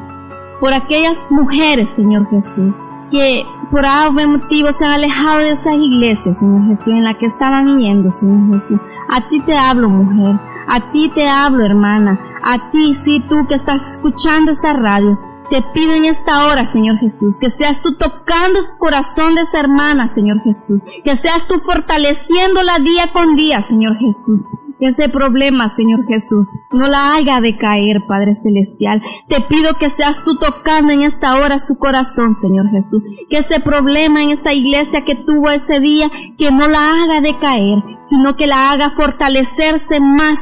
por 0.59 0.73
aquellas 0.73 1.17
mujeres, 1.29 1.89
Señor 1.95 2.27
Jesús, 2.29 2.73
que 3.11 3.45
por 3.69 3.85
algún 3.85 4.39
motivo 4.39 4.71
se 4.71 4.85
han 4.85 4.93
alejado 4.93 5.39
de 5.39 5.51
esas 5.51 5.75
iglesias, 5.75 6.37
Señor 6.39 6.65
Jesús, 6.67 6.87
en 6.87 7.03
la 7.03 7.17
que 7.17 7.27
estaban 7.27 7.79
yendo, 7.79 8.09
Señor 8.11 8.53
Jesús. 8.53 8.79
A 9.09 9.21
ti 9.21 9.39
te 9.41 9.55
hablo, 9.55 9.89
mujer. 9.89 10.39
A 10.67 10.79
ti 10.91 11.09
te 11.09 11.27
hablo, 11.27 11.63
hermana. 11.63 12.19
A 12.43 12.71
ti, 12.71 12.95
sí, 13.03 13.23
tú 13.29 13.45
que 13.47 13.55
estás 13.55 13.81
escuchando 13.89 14.51
esta 14.51 14.73
radio. 14.73 15.19
Te 15.53 15.61
pido 15.61 15.93
en 15.93 16.05
esta 16.05 16.47
hora, 16.47 16.65
Señor 16.65 16.97
Jesús, 16.97 17.37
que 17.39 17.51
seas 17.51 17.83
tú 17.83 17.95
tocando 17.95 18.57
el 18.57 18.65
corazón 18.79 19.35
de 19.35 19.41
esa 19.41 19.59
hermana, 19.59 20.07
Señor 20.07 20.41
Jesús. 20.41 20.81
Que 21.03 21.15
seas 21.15 21.47
tú 21.47 21.59
fortaleciéndola 21.59 22.79
día 22.79 23.03
con 23.13 23.35
día, 23.35 23.61
Señor 23.61 23.95
Jesús. 23.99 24.47
Que 24.79 24.87
ese 24.87 25.09
problema, 25.09 25.71
Señor 25.75 26.07
Jesús, 26.07 26.47
no 26.71 26.87
la 26.87 27.13
haga 27.13 27.39
decaer, 27.39 28.01
Padre 28.07 28.33
Celestial. 28.33 29.03
Te 29.27 29.41
pido 29.41 29.75
que 29.75 29.91
seas 29.91 30.23
tú 30.23 30.37
tocando 30.37 30.91
en 30.91 31.03
esta 31.03 31.35
hora 31.35 31.59
su 31.59 31.77
corazón, 31.77 32.33
Señor 32.33 32.71
Jesús. 32.71 33.03
Que 33.29 33.37
ese 33.37 33.59
problema 33.59 34.23
en 34.23 34.31
esa 34.31 34.53
iglesia 34.53 35.05
que 35.05 35.13
tuvo 35.13 35.51
ese 35.51 35.79
día, 35.79 36.09
que 36.35 36.51
no 36.51 36.67
la 36.67 37.03
haga 37.03 37.21
decaer, 37.21 37.77
sino 38.07 38.35
que 38.35 38.47
la 38.47 38.71
haga 38.71 38.89
fortalecerse 38.89 39.99
más 39.99 40.39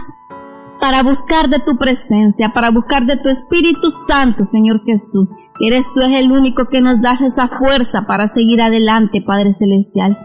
para 0.81 1.03
buscar 1.03 1.47
de 1.47 1.59
tu 1.59 1.77
presencia, 1.77 2.51
para 2.53 2.71
buscar 2.71 3.05
de 3.05 3.15
tu 3.15 3.29
Espíritu 3.29 3.91
Santo, 4.07 4.43
Señor 4.43 4.83
Jesús. 4.83 5.29
Eres 5.59 5.85
tú 5.93 6.01
es 6.01 6.19
el 6.19 6.31
único 6.31 6.65
que 6.69 6.81
nos 6.81 6.99
das 7.01 7.21
esa 7.21 7.47
fuerza 7.47 8.07
para 8.07 8.27
seguir 8.27 8.61
adelante, 8.61 9.21
Padre 9.25 9.53
Celestial. 9.53 10.17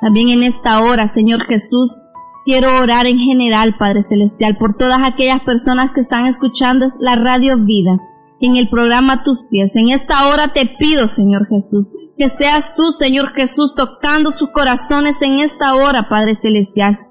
También 0.00 0.28
en 0.28 0.44
esta 0.44 0.80
hora, 0.82 1.08
Señor 1.08 1.44
Jesús, 1.46 1.96
quiero 2.44 2.78
orar 2.78 3.06
en 3.06 3.18
general, 3.18 3.74
Padre 3.76 4.02
Celestial, 4.02 4.56
por 4.56 4.76
todas 4.76 5.00
aquellas 5.02 5.42
personas 5.42 5.90
que 5.90 6.00
están 6.00 6.26
escuchando 6.26 6.86
la 7.00 7.16
radio 7.16 7.58
vida 7.58 7.98
en 8.40 8.54
el 8.54 8.68
programa 8.68 9.24
Tus 9.24 9.40
Pies. 9.50 9.72
En 9.74 9.88
esta 9.88 10.28
hora 10.28 10.48
te 10.48 10.66
pido, 10.78 11.08
Señor 11.08 11.48
Jesús, 11.48 11.86
que 12.16 12.28
seas 12.38 12.76
tú, 12.76 12.92
Señor 12.92 13.32
Jesús, 13.32 13.74
tocando 13.74 14.30
sus 14.30 14.50
corazones 14.52 15.20
en 15.22 15.40
esta 15.40 15.74
hora, 15.74 16.08
Padre 16.08 16.36
Celestial 16.40 17.03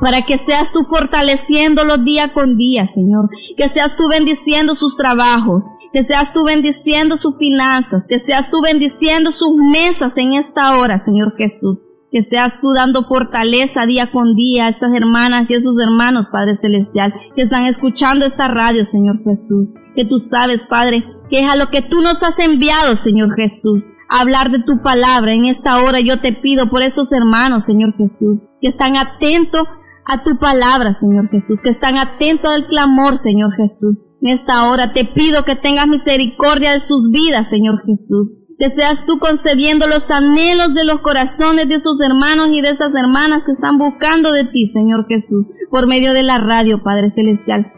para 0.00 0.22
que 0.22 0.38
seas 0.38 0.72
tú 0.72 0.80
fortaleciéndolos 0.88 2.04
día 2.04 2.32
con 2.32 2.56
día, 2.56 2.88
Señor. 2.94 3.28
Que 3.56 3.68
seas 3.68 3.96
tú 3.96 4.08
bendiciendo 4.08 4.74
sus 4.74 4.96
trabajos, 4.96 5.64
que 5.92 6.04
seas 6.04 6.32
tú 6.32 6.44
bendiciendo 6.44 7.16
sus 7.18 7.36
finanzas, 7.38 8.04
que 8.08 8.18
seas 8.18 8.50
tú 8.50 8.62
bendiciendo 8.62 9.30
sus 9.30 9.54
mesas 9.72 10.12
en 10.16 10.34
esta 10.34 10.78
hora, 10.78 10.98
Señor 11.04 11.34
Jesús. 11.36 11.78
Que 12.10 12.24
seas 12.24 12.60
tú 12.60 12.72
dando 12.74 13.04
fortaleza 13.04 13.86
día 13.86 14.10
con 14.10 14.34
día 14.34 14.66
a 14.66 14.68
estas 14.68 14.94
hermanas 14.94 15.48
y 15.48 15.54
a 15.54 15.60
sus 15.60 15.80
hermanos, 15.80 16.26
Padre 16.30 16.58
Celestial, 16.60 17.14
que 17.34 17.42
están 17.42 17.64
escuchando 17.66 18.26
esta 18.26 18.48
radio, 18.48 18.84
Señor 18.84 19.22
Jesús. 19.24 19.68
Que 19.96 20.04
tú 20.04 20.18
sabes, 20.18 20.60
Padre, 20.68 21.04
que 21.30 21.40
es 21.40 21.48
a 21.50 21.56
lo 21.56 21.70
que 21.70 21.80
tú 21.80 22.00
nos 22.02 22.22
has 22.22 22.38
enviado, 22.38 22.96
Señor 22.96 23.34
Jesús 23.36 23.82
hablar 24.12 24.50
de 24.50 24.62
tu 24.62 24.82
palabra. 24.82 25.32
En 25.32 25.46
esta 25.46 25.82
hora 25.82 26.00
yo 26.00 26.20
te 26.20 26.34
pido 26.34 26.68
por 26.68 26.82
esos 26.82 27.12
hermanos, 27.12 27.64
Señor 27.64 27.96
Jesús, 27.96 28.42
que 28.60 28.68
están 28.68 28.96
atentos 28.96 29.64
a 30.04 30.22
tu 30.22 30.38
palabra, 30.38 30.92
Señor 30.92 31.28
Jesús, 31.30 31.58
que 31.62 31.70
están 31.70 31.96
atentos 31.96 32.52
al 32.52 32.66
clamor, 32.66 33.18
Señor 33.18 33.54
Jesús. 33.56 33.98
En 34.20 34.28
esta 34.28 34.68
hora 34.68 34.92
te 34.92 35.04
pido 35.04 35.44
que 35.44 35.56
tengas 35.56 35.88
misericordia 35.88 36.72
de 36.72 36.80
sus 36.80 37.10
vidas, 37.10 37.48
Señor 37.48 37.82
Jesús. 37.86 38.28
Que 38.58 38.70
seas 38.70 39.04
tú 39.06 39.18
concediendo 39.18 39.86
los 39.88 40.08
anhelos 40.10 40.74
de 40.74 40.84
los 40.84 41.00
corazones 41.00 41.68
de 41.68 41.80
sus 41.80 42.00
hermanos 42.00 42.48
y 42.52 42.60
de 42.60 42.70
esas 42.70 42.92
hermanas 42.94 43.42
que 43.44 43.52
están 43.52 43.78
buscando 43.78 44.32
de 44.32 44.44
ti, 44.44 44.70
Señor 44.72 45.06
Jesús, 45.08 45.46
por 45.70 45.88
medio 45.88 46.12
de 46.12 46.22
la 46.22 46.38
radio, 46.38 46.82
Padre 46.82 47.10
Celestial. 47.10 47.72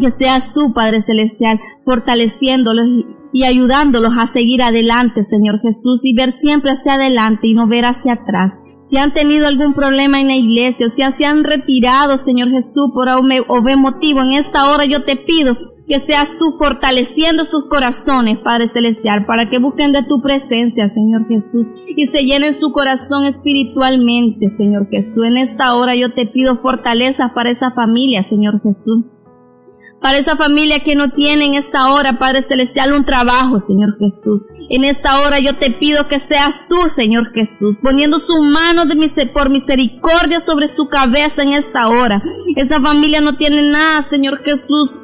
Que 0.00 0.10
seas 0.12 0.52
tú, 0.54 0.72
Padre 0.72 1.00
Celestial, 1.02 1.60
fortaleciéndolos 1.84 2.86
y 3.32 3.44
ayudándolos 3.44 4.14
a 4.18 4.32
seguir 4.32 4.62
adelante, 4.62 5.22
Señor 5.24 5.60
Jesús, 5.60 6.00
y 6.04 6.14
ver 6.14 6.30
siempre 6.32 6.72
hacia 6.72 6.94
adelante 6.94 7.46
y 7.46 7.54
no 7.54 7.68
ver 7.68 7.84
hacia 7.84 8.14
atrás 8.14 8.52
si 8.90 8.98
han 8.98 9.14
tenido 9.14 9.46
algún 9.46 9.72
problema 9.72 10.20
en 10.20 10.26
la 10.26 10.36
iglesia, 10.36 10.88
o 10.88 10.90
si 10.90 11.02
se 11.16 11.24
han 11.24 11.44
retirado, 11.44 12.18
Señor 12.18 12.50
Jesús, 12.50 12.90
por 12.92 13.08
o 13.08 13.76
motivo, 13.78 14.20
en 14.20 14.32
esta 14.32 14.68
hora 14.70 14.84
yo 14.84 15.04
te 15.04 15.16
pido 15.16 15.56
que 15.86 16.00
seas 16.00 16.36
tú 16.38 16.56
fortaleciendo 16.58 17.44
sus 17.44 17.68
corazones, 17.68 18.38
Padre 18.38 18.68
Celestial, 18.68 19.26
para 19.26 19.48
que 19.48 19.58
busquen 19.58 19.92
de 19.92 20.04
tu 20.04 20.20
presencia, 20.20 20.88
Señor 20.90 21.26
Jesús, 21.28 21.66
y 21.96 22.06
se 22.06 22.24
llenen 22.24 22.58
su 22.60 22.72
corazón 22.72 23.24
espiritualmente, 23.24 24.50
Señor 24.50 24.88
Jesús. 24.88 25.24
En 25.24 25.36
esta 25.36 25.76
hora 25.76 25.94
yo 25.96 26.12
te 26.12 26.26
pido 26.26 26.58
fortaleza 26.58 27.32
para 27.34 27.50
esa 27.50 27.72
familia, 27.72 28.22
Señor 28.24 28.60
Jesús 28.62 29.04
para 30.00 30.18
esa 30.18 30.36
familia 30.36 30.80
que 30.80 30.96
no 30.96 31.10
tiene 31.10 31.44
en 31.44 31.54
esta 31.54 31.92
hora, 31.92 32.14
Padre 32.14 32.42
Celestial, 32.42 32.92
un 32.92 33.04
trabajo, 33.04 33.58
Señor 33.58 33.98
Jesús. 33.98 34.42
En 34.70 34.84
esta 34.84 35.20
hora 35.20 35.40
yo 35.40 35.54
te 35.54 35.70
pido 35.70 36.08
que 36.08 36.18
seas 36.18 36.66
tú, 36.68 36.88
Señor 36.88 37.32
Jesús, 37.34 37.76
poniendo 37.82 38.18
su 38.18 38.42
mano 38.42 38.86
de 38.86 39.26
por 39.26 39.50
misericordia 39.50 40.40
sobre 40.40 40.68
su 40.68 40.88
cabeza 40.88 41.42
en 41.42 41.50
esta 41.50 41.88
hora. 41.88 42.22
Esa 42.56 42.80
familia 42.80 43.20
no 43.20 43.36
tiene 43.36 43.62
nada, 43.62 44.06
Señor 44.08 44.42
Jesús, 44.44 44.94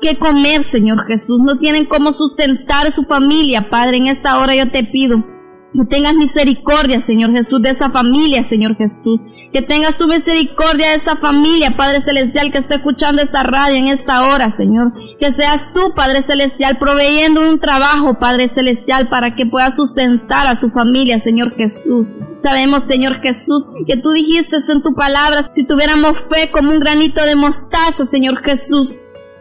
que 0.00 0.16
comer, 0.16 0.62
Señor 0.62 1.04
Jesús. 1.06 1.40
No 1.44 1.58
tienen 1.58 1.84
cómo 1.84 2.12
sustentar 2.12 2.90
su 2.92 3.02
familia, 3.04 3.68
Padre. 3.68 3.96
En 3.96 4.06
esta 4.06 4.38
hora 4.38 4.54
yo 4.54 4.70
te 4.70 4.84
pido 4.84 5.24
que 5.72 5.84
tengas 5.84 6.14
misericordia, 6.14 7.00
Señor 7.00 7.32
Jesús, 7.32 7.60
de 7.62 7.70
esa 7.70 7.90
familia, 7.90 8.42
Señor 8.42 8.76
Jesús. 8.76 9.20
Que 9.52 9.62
tengas 9.62 9.96
tu 9.96 10.08
misericordia 10.08 10.90
de 10.90 10.96
esa 10.96 11.16
familia, 11.16 11.70
Padre 11.70 12.00
Celestial, 12.00 12.50
que 12.50 12.58
está 12.58 12.76
escuchando 12.76 13.22
esta 13.22 13.42
radio 13.42 13.76
en 13.76 13.88
esta 13.88 14.28
hora, 14.28 14.50
Señor. 14.56 14.92
Que 15.20 15.32
seas 15.32 15.72
tú, 15.74 15.94
Padre 15.94 16.22
Celestial, 16.22 16.78
proveyendo 16.78 17.48
un 17.48 17.58
trabajo, 17.58 18.18
Padre 18.18 18.48
Celestial, 18.48 19.08
para 19.08 19.36
que 19.36 19.46
pueda 19.46 19.70
sustentar 19.70 20.46
a 20.46 20.56
su 20.56 20.70
familia, 20.70 21.20
Señor 21.20 21.54
Jesús. 21.54 22.08
Sabemos, 22.42 22.84
Señor 22.88 23.20
Jesús, 23.20 23.66
que 23.86 23.96
tú 23.96 24.10
dijiste 24.10 24.56
en 24.68 24.82
tu 24.82 24.94
palabra, 24.94 25.50
si 25.54 25.64
tuviéramos 25.64 26.16
fe 26.30 26.50
como 26.50 26.70
un 26.70 26.80
granito 26.80 27.24
de 27.24 27.34
mostaza, 27.34 28.06
Señor 28.10 28.42
Jesús, 28.42 28.94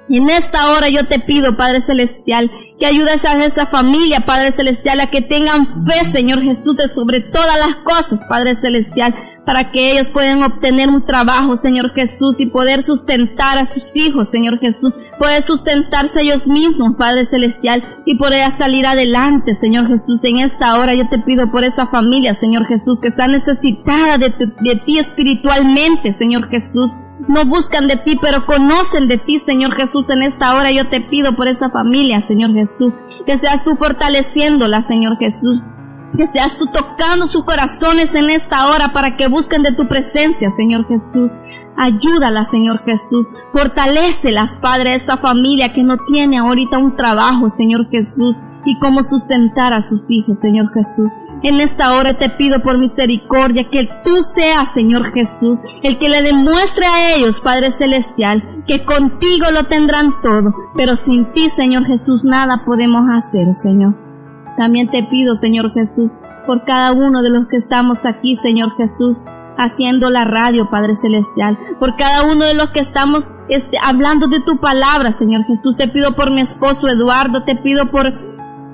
y 0.09 0.17
en 0.17 0.29
esta 0.29 0.71
hora 0.71 0.89
yo 0.89 1.05
te 1.05 1.19
pido, 1.19 1.57
Padre 1.57 1.81
Celestial, 1.81 2.49
que 2.79 2.85
ayudes 2.85 3.25
a 3.25 3.43
esa 3.43 3.67
familia, 3.67 4.21
Padre 4.21 4.51
Celestial, 4.51 4.99
a 4.99 5.07
que 5.07 5.21
tengan 5.21 5.85
fe, 5.85 6.11
Señor 6.11 6.41
Jesús, 6.41 6.75
de 6.77 6.87
sobre 6.87 7.19
todas 7.19 7.59
las 7.59 7.75
cosas, 7.77 8.19
Padre 8.29 8.55
Celestial, 8.55 9.13
para 9.47 9.71
que 9.71 9.93
ellos 9.93 10.09
puedan 10.09 10.43
obtener 10.43 10.89
un 10.89 11.05
trabajo, 11.05 11.55
Señor 11.55 11.93
Jesús, 11.93 12.35
y 12.37 12.47
poder 12.47 12.83
sustentar 12.83 13.57
a 13.57 13.63
sus 13.63 13.95
hijos, 13.95 14.27
Señor 14.29 14.59
Jesús, 14.59 14.91
poder 15.17 15.41
sustentarse 15.41 16.21
ellos 16.21 16.47
mismos, 16.47 16.97
Padre 16.97 17.23
Celestial, 17.23 17.81
y 18.05 18.17
poder 18.17 18.51
salir 18.51 18.85
adelante, 18.85 19.57
Señor 19.61 19.87
Jesús. 19.87 20.19
En 20.23 20.39
esta 20.39 20.77
hora 20.77 20.93
yo 20.95 21.07
te 21.07 21.19
pido 21.19 21.49
por 21.49 21.63
esa 21.63 21.87
familia, 21.87 22.33
Señor 22.33 22.65
Jesús, 22.65 22.99
que 22.99 23.07
está 23.07 23.29
necesitada 23.29 24.17
de, 24.17 24.33
de 24.59 24.75
ti 24.85 24.99
espiritualmente, 24.99 26.13
Señor 26.19 26.49
Jesús 26.49 26.91
no 27.29 27.45
buscan 27.45 27.87
de 27.87 27.95
ti, 27.95 28.17
pero 28.21 28.45
conocen 28.45 29.07
de 29.07 29.17
ti, 29.17 29.41
Señor 29.45 29.75
Jesús. 29.75 30.09
En 30.09 30.23
esta 30.23 30.55
hora 30.55 30.71
yo 30.71 30.85
te 30.87 30.99
pido 30.99 31.37
por 31.37 31.47
esa 31.47 31.69
familia, 31.69 32.25
Señor 32.27 32.53
Jesús, 32.53 32.93
que 33.25 33.37
seas 33.37 33.63
tú 33.63 33.77
fortaleciéndola, 33.77 34.85
Señor 34.87 35.17
Jesús. 35.17 35.61
Que 36.15 36.27
seas 36.33 36.57
tú 36.57 36.65
tocando 36.67 37.27
sus 37.27 37.43
corazones 37.43 38.13
en 38.15 38.29
esta 38.29 38.69
hora 38.69 38.89
para 38.93 39.17
que 39.17 39.27
busquen 39.27 39.63
de 39.63 39.73
tu 39.73 39.87
presencia, 39.87 40.51
Señor 40.55 40.87
Jesús. 40.87 41.31
Ayúdala, 41.75 42.45
Señor 42.45 42.83
Jesús. 42.85 43.27
Fortalecelas, 43.53 44.55
Padre, 44.61 44.95
esa 44.95 45.17
familia 45.17 45.73
que 45.73 45.83
no 45.83 45.97
tiene 46.11 46.37
ahorita 46.37 46.77
un 46.77 46.95
trabajo, 46.95 47.49
Señor 47.49 47.89
Jesús 47.91 48.35
y 48.67 48.77
cómo 48.79 49.03
sustentar 49.03 49.73
a 49.73 49.81
sus 49.81 50.09
hijos, 50.09 50.39
Señor 50.39 50.71
Jesús. 50.73 51.11
En 51.41 51.59
esta 51.61 51.95
hora 51.95 52.15
te 52.15 52.29
pido 52.29 52.61
por 52.61 52.77
misericordia 52.77 53.69
que 53.69 53.89
tú 54.03 54.23
seas, 54.35 54.71
Señor 54.73 55.13
Jesús, 55.13 55.59
el 55.83 55.97
que 55.97 56.09
le 56.09 56.21
demuestre 56.21 56.85
a 56.85 57.15
ellos, 57.15 57.39
Padre 57.39 57.71
Celestial, 57.71 58.63
que 58.67 58.83
contigo 58.83 59.45
lo 59.53 59.63
tendrán 59.63 60.21
todo, 60.21 60.53
pero 60.75 60.97
sin 60.97 61.31
ti, 61.31 61.49
Señor 61.49 61.85
Jesús, 61.85 62.23
nada 62.23 62.63
podemos 62.65 63.03
hacer, 63.09 63.53
Señor. 63.63 64.06
También 64.57 64.89
te 64.89 65.03
pido, 65.03 65.35
Señor 65.35 65.71
Jesús, 65.73 66.11
por 66.45 66.65
cada 66.65 66.91
uno 66.91 67.21
de 67.21 67.29
los 67.29 67.47
que 67.47 67.57
estamos 67.57 68.05
aquí, 68.05 68.37
Señor 68.37 68.75
Jesús, 68.75 69.23
haciendo 69.57 70.09
la 70.09 70.25
radio, 70.25 70.69
Padre 70.69 70.95
Celestial, 71.01 71.57
por 71.79 71.95
cada 71.95 72.23
uno 72.23 72.45
de 72.45 72.53
los 72.55 72.69
que 72.71 72.79
estamos 72.79 73.23
este, 73.49 73.77
hablando 73.83 74.27
de 74.27 74.39
tu 74.39 74.57
palabra, 74.59 75.11
Señor 75.11 75.45
Jesús. 75.45 75.75
Te 75.77 75.87
pido 75.87 76.15
por 76.15 76.31
mi 76.31 76.41
esposo 76.41 76.87
Eduardo, 76.87 77.43
te 77.43 77.55
pido 77.55 77.91
por 77.91 78.07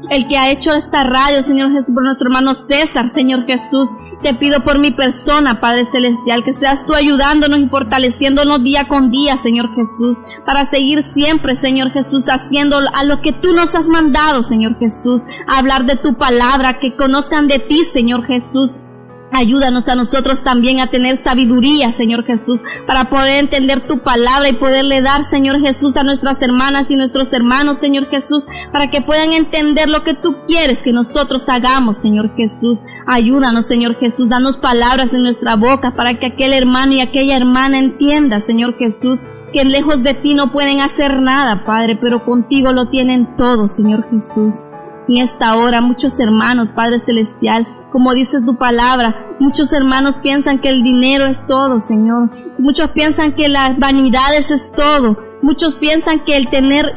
el 0.10 0.28
que 0.28 0.38
ha 0.38 0.52
hecho 0.52 0.74
esta 0.74 1.04
radio, 1.04 1.42
Señor 1.44 1.72
Jesús, 1.72 1.94
por 1.94 2.04
nuestro 2.04 2.28
hermano 2.28 2.54
César, 2.54 3.10
Señor 3.10 3.46
Jesús. 3.46 3.90
Te 4.24 4.34
pido 4.34 4.62
por 4.62 4.80
mi 4.80 4.92
persona, 4.92 5.60
Padre 5.60 5.84
Celestial, 5.84 6.46
que 6.46 6.54
seas 6.54 6.86
tú 6.86 6.96
ayudándonos 6.96 7.60
y 7.60 7.68
fortaleciéndonos 7.68 8.64
día 8.64 8.88
con 8.88 9.12
día, 9.12 9.36
Señor 9.44 9.68
Jesús, 9.76 10.16
para 10.46 10.66
seguir 10.66 11.04
siempre, 11.04 11.58
Señor 11.58 11.92
Jesús, 11.92 12.30
haciendo 12.30 12.78
a 12.78 13.04
lo 13.04 13.22
que 13.22 13.34
tú 13.34 13.52
nos 13.54 13.76
has 13.76 13.86
mandado, 13.88 14.44
Señor 14.44 14.80
Jesús, 14.80 15.22
hablar 15.46 15.84
de 15.84 15.98
tu 15.98 16.16
palabra, 16.16 16.80
que 16.80 16.96
conozcan 16.96 17.48
de 17.48 17.60
ti, 17.60 17.84
Señor 17.84 18.26
Jesús, 18.26 18.78
Ayúdanos 19.36 19.88
a 19.88 19.96
nosotros 19.96 20.44
también 20.44 20.80
a 20.80 20.88
tener 20.88 21.24
sabiduría, 21.24 21.92
Señor 21.92 22.24
Jesús, 22.24 22.60
para 22.86 23.06
poder 23.06 23.40
entender 23.40 23.82
tu 23.82 24.04
palabra 24.04 24.48
y 24.48 24.54
poderle 24.54 25.02
dar, 25.02 25.24
Señor 25.24 25.60
Jesús, 25.60 25.98
a 25.98 26.04
nuestras 26.04 26.40
hermanas 26.40 26.92
y 26.92 26.96
nuestros 26.96 27.34
hermanos, 27.34 27.80
Señor 27.80 28.10
Jesús, 28.12 28.44
para 28.72 28.92
que 28.92 29.02
puedan 29.02 29.34
entender 29.34 29.90
lo 29.90 30.04
que 30.04 30.14
tú 30.14 30.36
quieres 30.48 30.84
que 30.84 30.94
nosotros 30.94 31.50
hagamos, 31.50 31.98
Señor 31.98 32.36
Jesús. 32.38 32.78
Ayúdanos, 33.08 33.66
Señor 33.66 33.98
Jesús, 34.00 34.30
danos 34.30 34.58
palabras 34.58 35.12
en 35.14 35.24
nuestra 35.24 35.56
boca 35.56 35.96
para 35.96 36.14
que 36.20 36.28
aquel 36.28 36.54
hermano 36.54 36.94
y 36.94 37.02
aquella 37.02 37.36
hermana 37.36 37.80
entienda, 37.80 38.46
Señor 38.46 38.78
Jesús, 38.78 39.20
que 39.52 39.66
lejos 39.66 40.04
de 40.04 40.14
ti 40.14 40.36
no 40.36 40.52
pueden 40.52 40.80
hacer 40.80 41.20
nada, 41.24 41.66
Padre, 41.66 41.98
pero 42.00 42.24
contigo 42.24 42.72
lo 42.72 42.90
tienen 42.90 43.36
todo, 43.36 43.68
Señor 43.68 44.06
Jesús. 44.12 44.54
En 45.10 45.18
esta 45.18 45.56
hora 45.56 45.82
muchos 45.82 46.20
hermanos, 46.20 46.72
Padre 46.76 47.00
Celestial, 47.00 47.68
como 47.94 48.16
dice 48.16 48.42
tu 48.44 48.58
palabra, 48.58 49.36
muchos 49.40 49.72
hermanos 49.72 50.18
piensan 50.24 50.60
que 50.60 50.70
el 50.70 50.82
dinero 50.82 51.28
es 51.28 51.46
todo, 51.46 51.80
Señor. 51.80 52.32
Muchos 52.58 52.90
piensan 52.90 53.34
que 53.34 53.50
las 53.50 53.78
vanidades 53.78 54.50
es 54.50 54.72
todo. 54.72 55.16
Muchos 55.44 55.76
piensan 55.76 56.26
que 56.26 56.36
el 56.36 56.50
tener 56.50 56.92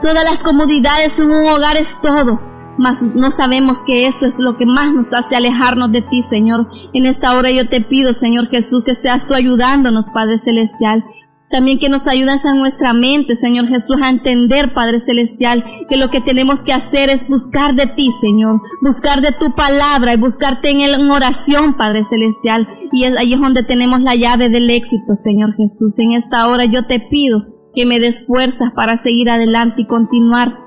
todas 0.00 0.24
las 0.24 0.42
comodidades 0.42 1.18
en 1.18 1.30
un 1.30 1.46
hogar 1.46 1.76
es 1.76 1.94
todo. 2.00 2.40
Mas 2.78 3.02
no 3.02 3.30
sabemos 3.30 3.82
que 3.86 4.06
eso 4.06 4.24
es 4.24 4.38
lo 4.38 4.56
que 4.56 4.64
más 4.64 4.90
nos 4.94 5.12
hace 5.12 5.36
alejarnos 5.36 5.92
de 5.92 6.00
ti, 6.00 6.24
Señor. 6.30 6.66
En 6.94 7.04
esta 7.04 7.36
hora 7.36 7.50
yo 7.50 7.68
te 7.68 7.82
pido, 7.82 8.14
Señor 8.14 8.48
Jesús, 8.48 8.84
que 8.84 8.94
seas 8.94 9.28
tú 9.28 9.34
ayudándonos, 9.34 10.06
Padre 10.14 10.38
Celestial, 10.38 11.04
también 11.50 11.78
que 11.78 11.88
nos 11.88 12.06
ayudas 12.06 12.44
a 12.44 12.54
nuestra 12.54 12.92
mente, 12.92 13.36
Señor 13.36 13.68
Jesús, 13.68 13.96
a 14.02 14.10
entender, 14.10 14.74
Padre 14.74 15.00
Celestial, 15.00 15.64
que 15.88 15.96
lo 15.96 16.10
que 16.10 16.20
tenemos 16.20 16.62
que 16.62 16.72
hacer 16.72 17.08
es 17.08 17.28
buscar 17.28 17.74
de 17.74 17.86
ti, 17.86 18.10
Señor, 18.20 18.60
buscar 18.82 19.20
de 19.20 19.32
tu 19.32 19.54
palabra 19.54 20.14
y 20.14 20.18
buscarte 20.18 20.70
en, 20.70 20.80
en 20.80 21.10
oración, 21.10 21.76
Padre 21.76 22.02
Celestial. 22.10 22.68
Y 22.92 23.04
es, 23.04 23.16
ahí 23.16 23.34
es 23.34 23.40
donde 23.40 23.62
tenemos 23.62 24.00
la 24.00 24.16
llave 24.16 24.48
del 24.48 24.68
éxito, 24.70 25.14
Señor 25.22 25.54
Jesús. 25.56 25.96
En 25.98 26.12
esta 26.12 26.48
hora 26.48 26.64
yo 26.64 26.84
te 26.84 26.98
pido 26.98 27.44
que 27.74 27.86
me 27.86 28.00
des 28.00 28.26
fuerzas 28.26 28.72
para 28.74 28.96
seguir 28.96 29.30
adelante 29.30 29.82
y 29.82 29.86
continuar 29.86 30.58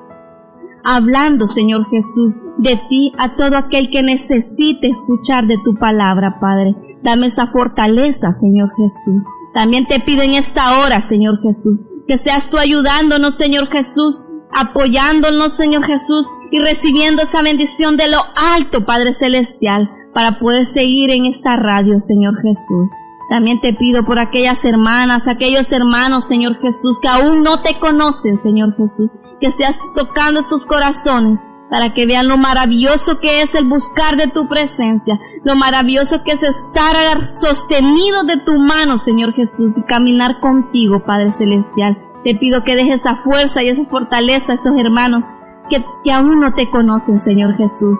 hablando, 0.85 1.47
Señor 1.47 1.87
Jesús, 1.89 2.35
de 2.57 2.79
ti 2.89 3.11
a 3.17 3.35
todo 3.35 3.57
aquel 3.57 3.89
que 3.89 4.01
necesite 4.01 4.87
escuchar 4.87 5.45
de 5.45 5.57
tu 5.63 5.75
palabra, 5.75 6.39
Padre. 6.39 6.75
Dame 7.03 7.27
esa 7.27 7.47
fortaleza, 7.47 8.31
Señor 8.39 8.69
Jesús. 8.77 9.23
También 9.53 9.85
te 9.85 9.99
pido 9.99 10.21
en 10.21 10.33
esta 10.33 10.79
hora, 10.79 11.01
Señor 11.01 11.39
Jesús, 11.41 11.79
que 12.07 12.17
seas 12.17 12.49
tú 12.49 12.57
ayudándonos, 12.57 13.35
Señor 13.35 13.67
Jesús, 13.67 14.21
apoyándonos, 14.51 15.57
Señor 15.57 15.85
Jesús, 15.85 16.27
y 16.51 16.59
recibiendo 16.59 17.21
esa 17.21 17.41
bendición 17.41 17.97
de 17.97 18.09
lo 18.09 18.19
alto, 18.53 18.85
Padre 18.85 19.13
Celestial, 19.13 19.89
para 20.13 20.39
poder 20.39 20.65
seguir 20.65 21.11
en 21.11 21.25
esta 21.25 21.55
radio, 21.55 21.99
Señor 22.01 22.35
Jesús. 22.41 22.91
También 23.29 23.61
te 23.61 23.73
pido 23.73 24.05
por 24.05 24.17
aquellas 24.17 24.63
hermanas, 24.65 25.27
aquellos 25.27 25.71
hermanos, 25.71 26.25
Señor 26.27 26.59
Jesús, 26.59 26.97
que 26.99 27.07
aún 27.07 27.43
no 27.43 27.61
te 27.61 27.75
conocen, 27.75 28.41
Señor 28.41 28.75
Jesús, 28.75 29.11
que 29.39 29.51
seas 29.51 29.79
tocando 29.95 30.41
sus 30.43 30.65
corazones 30.65 31.39
para 31.69 31.93
que 31.93 32.05
vean 32.05 32.27
lo 32.27 32.37
maravilloso 32.37 33.19
que 33.19 33.41
es 33.41 33.53
el 33.55 33.65
buscar 33.65 34.15
de 34.15 34.27
tu 34.27 34.47
presencia, 34.47 35.19
lo 35.43 35.55
maravilloso 35.55 36.23
que 36.23 36.31
es 36.31 36.43
estar 36.43 36.95
sostenido 37.41 38.23
de 38.23 38.37
tu 38.37 38.57
mano, 38.57 38.97
Señor 38.97 39.33
Jesús, 39.33 39.73
y 39.75 39.83
caminar 39.83 40.39
contigo, 40.39 41.03
Padre 41.05 41.31
Celestial. 41.31 41.97
Te 42.23 42.35
pido 42.35 42.63
que 42.63 42.75
dejes 42.75 43.01
esa 43.01 43.21
fuerza 43.23 43.63
y 43.63 43.69
esa 43.69 43.85
fortaleza 43.85 44.53
a 44.53 44.55
esos 44.55 44.73
hermanos 44.77 45.23
que, 45.69 45.83
que 46.03 46.11
aún 46.11 46.39
no 46.39 46.53
te 46.53 46.69
conocen, 46.69 47.21
Señor 47.21 47.55
Jesús. 47.55 47.97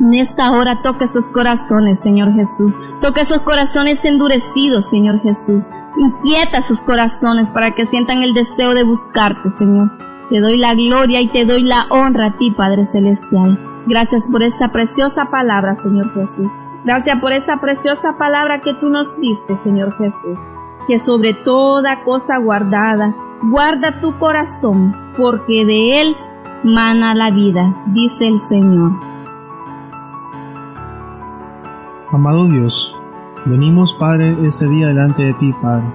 En 0.00 0.12
esta 0.14 0.50
hora 0.50 0.82
toca 0.82 1.06
esos 1.06 1.30
corazones, 1.32 1.98
Señor 2.02 2.34
Jesús. 2.34 2.72
Toca 3.00 3.22
esos 3.22 3.40
corazones 3.40 4.04
endurecidos, 4.04 4.90
Señor 4.90 5.22
Jesús. 5.22 5.62
Inquieta 5.96 6.60
sus 6.60 6.80
corazones 6.82 7.48
para 7.50 7.70
que 7.70 7.86
sientan 7.86 8.22
el 8.22 8.34
deseo 8.34 8.74
de 8.74 8.84
buscarte, 8.84 9.48
Señor. 9.58 10.05
Te 10.28 10.40
doy 10.40 10.58
la 10.58 10.74
gloria 10.74 11.20
y 11.20 11.28
te 11.28 11.44
doy 11.44 11.62
la 11.62 11.86
honra 11.88 12.26
a 12.26 12.36
ti, 12.36 12.50
Padre 12.50 12.84
Celestial. 12.84 13.58
Gracias 13.86 14.28
por 14.28 14.42
esta 14.42 14.72
preciosa 14.72 15.26
palabra, 15.30 15.76
Señor 15.80 16.12
Jesús. 16.14 16.48
Gracias 16.84 17.20
por 17.20 17.30
esta 17.30 17.60
preciosa 17.60 18.18
palabra 18.18 18.60
que 18.60 18.74
tú 18.74 18.88
nos 18.88 19.06
diste, 19.20 19.56
Señor 19.62 19.92
Jesús. 19.92 20.38
Que 20.88 20.98
sobre 20.98 21.32
toda 21.44 22.02
cosa 22.02 22.38
guardada, 22.38 23.14
guarda 23.42 24.00
tu 24.00 24.18
corazón, 24.18 24.96
porque 25.16 25.64
de 25.64 26.00
él 26.00 26.16
mana 26.64 27.14
la 27.14 27.30
vida, 27.30 27.84
dice 27.92 28.26
el 28.26 28.40
Señor. 28.40 28.92
Amado 32.10 32.46
Dios, 32.48 32.92
venimos, 33.44 33.94
Padre, 34.00 34.36
este 34.44 34.66
día 34.66 34.88
delante 34.88 35.22
de 35.22 35.34
ti, 35.34 35.52
Padre. 35.62 35.86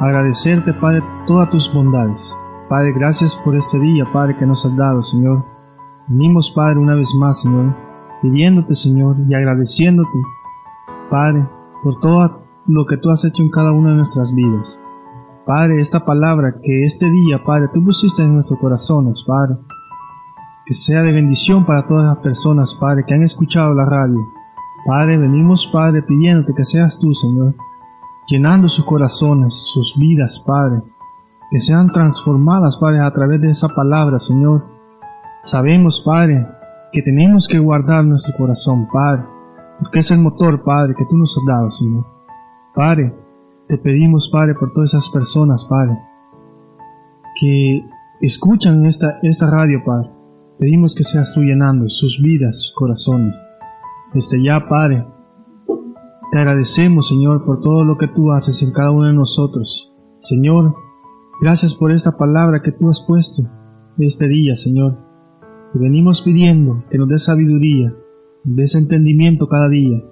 Agradecerte, 0.00 0.72
Padre, 0.72 1.00
todas 1.28 1.48
tus 1.50 1.72
bondades 1.72 2.34
Padre, 2.68 2.92
gracias 2.92 3.34
por 3.44 3.54
este 3.56 3.78
día, 3.78 4.06
Padre, 4.10 4.36
que 4.38 4.46
nos 4.46 4.64
has 4.64 4.74
dado, 4.76 5.02
Señor. 5.02 5.44
Venimos, 6.08 6.50
Padre, 6.50 6.78
una 6.78 6.94
vez 6.94 7.08
más, 7.18 7.40
Señor, 7.42 7.74
pidiéndote, 8.22 8.74
Señor, 8.74 9.16
y 9.28 9.34
agradeciéndote, 9.34 10.18
Padre, 11.10 11.46
por 11.82 12.00
todo 12.00 12.42
lo 12.66 12.86
que 12.86 12.96
tú 12.96 13.10
has 13.10 13.24
hecho 13.24 13.42
en 13.42 13.50
cada 13.50 13.72
una 13.72 13.90
de 13.90 13.96
nuestras 13.96 14.34
vidas. 14.34 14.78
Padre, 15.44 15.78
esta 15.78 16.06
palabra 16.06 16.54
que 16.62 16.84
este 16.84 17.04
día, 17.04 17.44
Padre, 17.44 17.68
tú 17.74 17.84
pusiste 17.84 18.22
en 18.22 18.34
nuestros 18.34 18.58
corazones, 18.58 19.22
Padre, 19.26 19.56
que 20.64 20.74
sea 20.74 21.02
de 21.02 21.12
bendición 21.12 21.66
para 21.66 21.86
todas 21.86 22.06
las 22.06 22.18
personas, 22.18 22.74
Padre, 22.80 23.04
que 23.06 23.12
han 23.12 23.22
escuchado 23.22 23.74
la 23.74 23.84
radio. 23.84 24.26
Padre, 24.86 25.18
venimos, 25.18 25.68
Padre, 25.70 26.02
pidiéndote 26.02 26.54
que 26.54 26.64
seas 26.64 26.98
tú, 26.98 27.12
Señor, 27.12 27.54
llenando 28.26 28.68
sus 28.68 28.86
corazones, 28.86 29.52
sus 29.74 29.94
vidas, 29.98 30.42
Padre, 30.46 30.82
que 31.50 31.60
sean 31.60 31.88
transformadas, 31.90 32.76
Padre, 32.78 33.00
a 33.00 33.10
través 33.10 33.40
de 33.40 33.50
esa 33.50 33.68
palabra, 33.68 34.18
Señor. 34.18 34.64
Sabemos, 35.44 36.02
Padre, 36.04 36.46
que 36.92 37.02
tenemos 37.02 37.48
que 37.48 37.58
guardar 37.58 38.04
nuestro 38.04 38.34
corazón, 38.36 38.88
Padre, 38.92 39.24
porque 39.80 40.00
es 40.00 40.10
el 40.10 40.20
motor, 40.20 40.62
Padre, 40.62 40.94
que 40.96 41.04
tú 41.06 41.16
nos 41.16 41.36
has 41.36 41.44
dado, 41.46 41.70
Señor. 41.70 42.06
Padre, 42.74 43.14
te 43.68 43.78
pedimos, 43.78 44.30
Padre, 44.32 44.54
por 44.54 44.72
todas 44.72 44.94
esas 44.94 45.08
personas, 45.10 45.64
Padre, 45.68 45.98
que 47.40 47.84
escuchan 48.20 48.84
esta, 48.86 49.18
esta 49.22 49.50
radio, 49.50 49.82
Padre. 49.84 50.10
Pedimos 50.58 50.94
que 50.94 51.04
seas 51.04 51.32
tú 51.34 51.42
llenando 51.42 51.88
sus 51.88 52.20
vidas, 52.22 52.56
sus 52.56 52.72
corazones. 52.74 53.34
Desde 54.12 54.42
ya, 54.42 54.68
Padre, 54.68 55.04
te 56.30 56.38
agradecemos, 56.38 57.08
Señor, 57.08 57.44
por 57.44 57.60
todo 57.60 57.84
lo 57.84 57.98
que 57.98 58.08
tú 58.08 58.32
haces 58.32 58.62
en 58.62 58.72
cada 58.72 58.92
uno 58.92 59.06
de 59.06 59.12
nosotros. 59.12 59.92
Señor, 60.20 60.74
Gracias 61.40 61.74
por 61.74 61.90
esta 61.92 62.16
palabra 62.16 62.62
que 62.62 62.72
tú 62.72 62.88
has 62.88 63.04
puesto 63.06 63.42
este 63.98 64.28
día, 64.28 64.56
Señor. 64.56 64.98
Te 65.72 65.78
venimos 65.78 66.22
pidiendo 66.22 66.84
que 66.90 66.98
nos 66.98 67.08
des 67.08 67.24
sabiduría, 67.24 67.92
des 68.44 68.74
entendimiento 68.76 69.48
cada 69.48 69.68
día. 69.68 70.02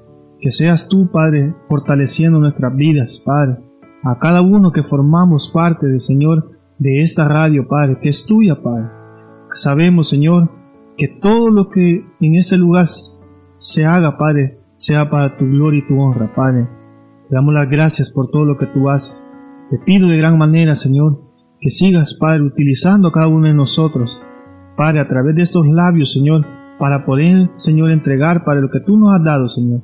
Que 0.40 0.50
seas 0.50 0.88
tú, 0.88 1.08
Padre, 1.12 1.54
fortaleciendo 1.68 2.40
nuestras 2.40 2.74
vidas, 2.74 3.22
Padre. 3.24 3.58
A 4.02 4.18
cada 4.18 4.42
uno 4.42 4.72
que 4.72 4.82
formamos 4.82 5.50
parte 5.54 5.86
del 5.86 6.00
Señor 6.00 6.50
de 6.78 7.02
esta 7.02 7.28
radio, 7.28 7.68
Padre, 7.68 7.98
que 8.02 8.08
es 8.08 8.26
tuya, 8.26 8.60
Padre. 8.60 8.88
Sabemos, 9.54 10.08
Señor, 10.08 10.50
que 10.96 11.06
todo 11.06 11.50
lo 11.50 11.68
que 11.68 12.04
en 12.20 12.34
este 12.34 12.56
lugar 12.56 12.86
se 13.58 13.84
haga, 13.84 14.18
Padre, 14.18 14.58
sea 14.76 15.08
para 15.08 15.36
tu 15.36 15.44
gloria 15.44 15.78
y 15.78 15.86
tu 15.86 16.00
honra, 16.00 16.34
Padre. 16.34 16.68
Te 17.28 17.36
damos 17.36 17.54
las 17.54 17.70
gracias 17.70 18.10
por 18.10 18.28
todo 18.30 18.44
lo 18.44 18.58
que 18.58 18.66
tú 18.66 18.90
haces. 18.90 19.14
Te 19.72 19.78
pido 19.78 20.06
de 20.06 20.18
gran 20.18 20.36
manera, 20.36 20.74
Señor, 20.74 21.18
que 21.58 21.70
sigas, 21.70 22.18
Padre, 22.20 22.42
utilizando 22.42 23.08
a 23.08 23.12
cada 23.12 23.28
uno 23.28 23.48
de 23.48 23.54
nosotros 23.54 24.10
Padre, 24.76 25.00
a 25.00 25.08
través 25.08 25.34
de 25.34 25.42
estos 25.42 25.66
labios, 25.66 26.12
Señor, 26.12 26.44
para 26.78 27.06
poder, 27.06 27.48
Señor, 27.56 27.90
entregar 27.90 28.44
para 28.44 28.60
lo 28.60 28.70
que 28.70 28.80
tú 28.80 28.98
nos 28.98 29.14
has 29.14 29.24
dado, 29.24 29.48
Señor, 29.48 29.80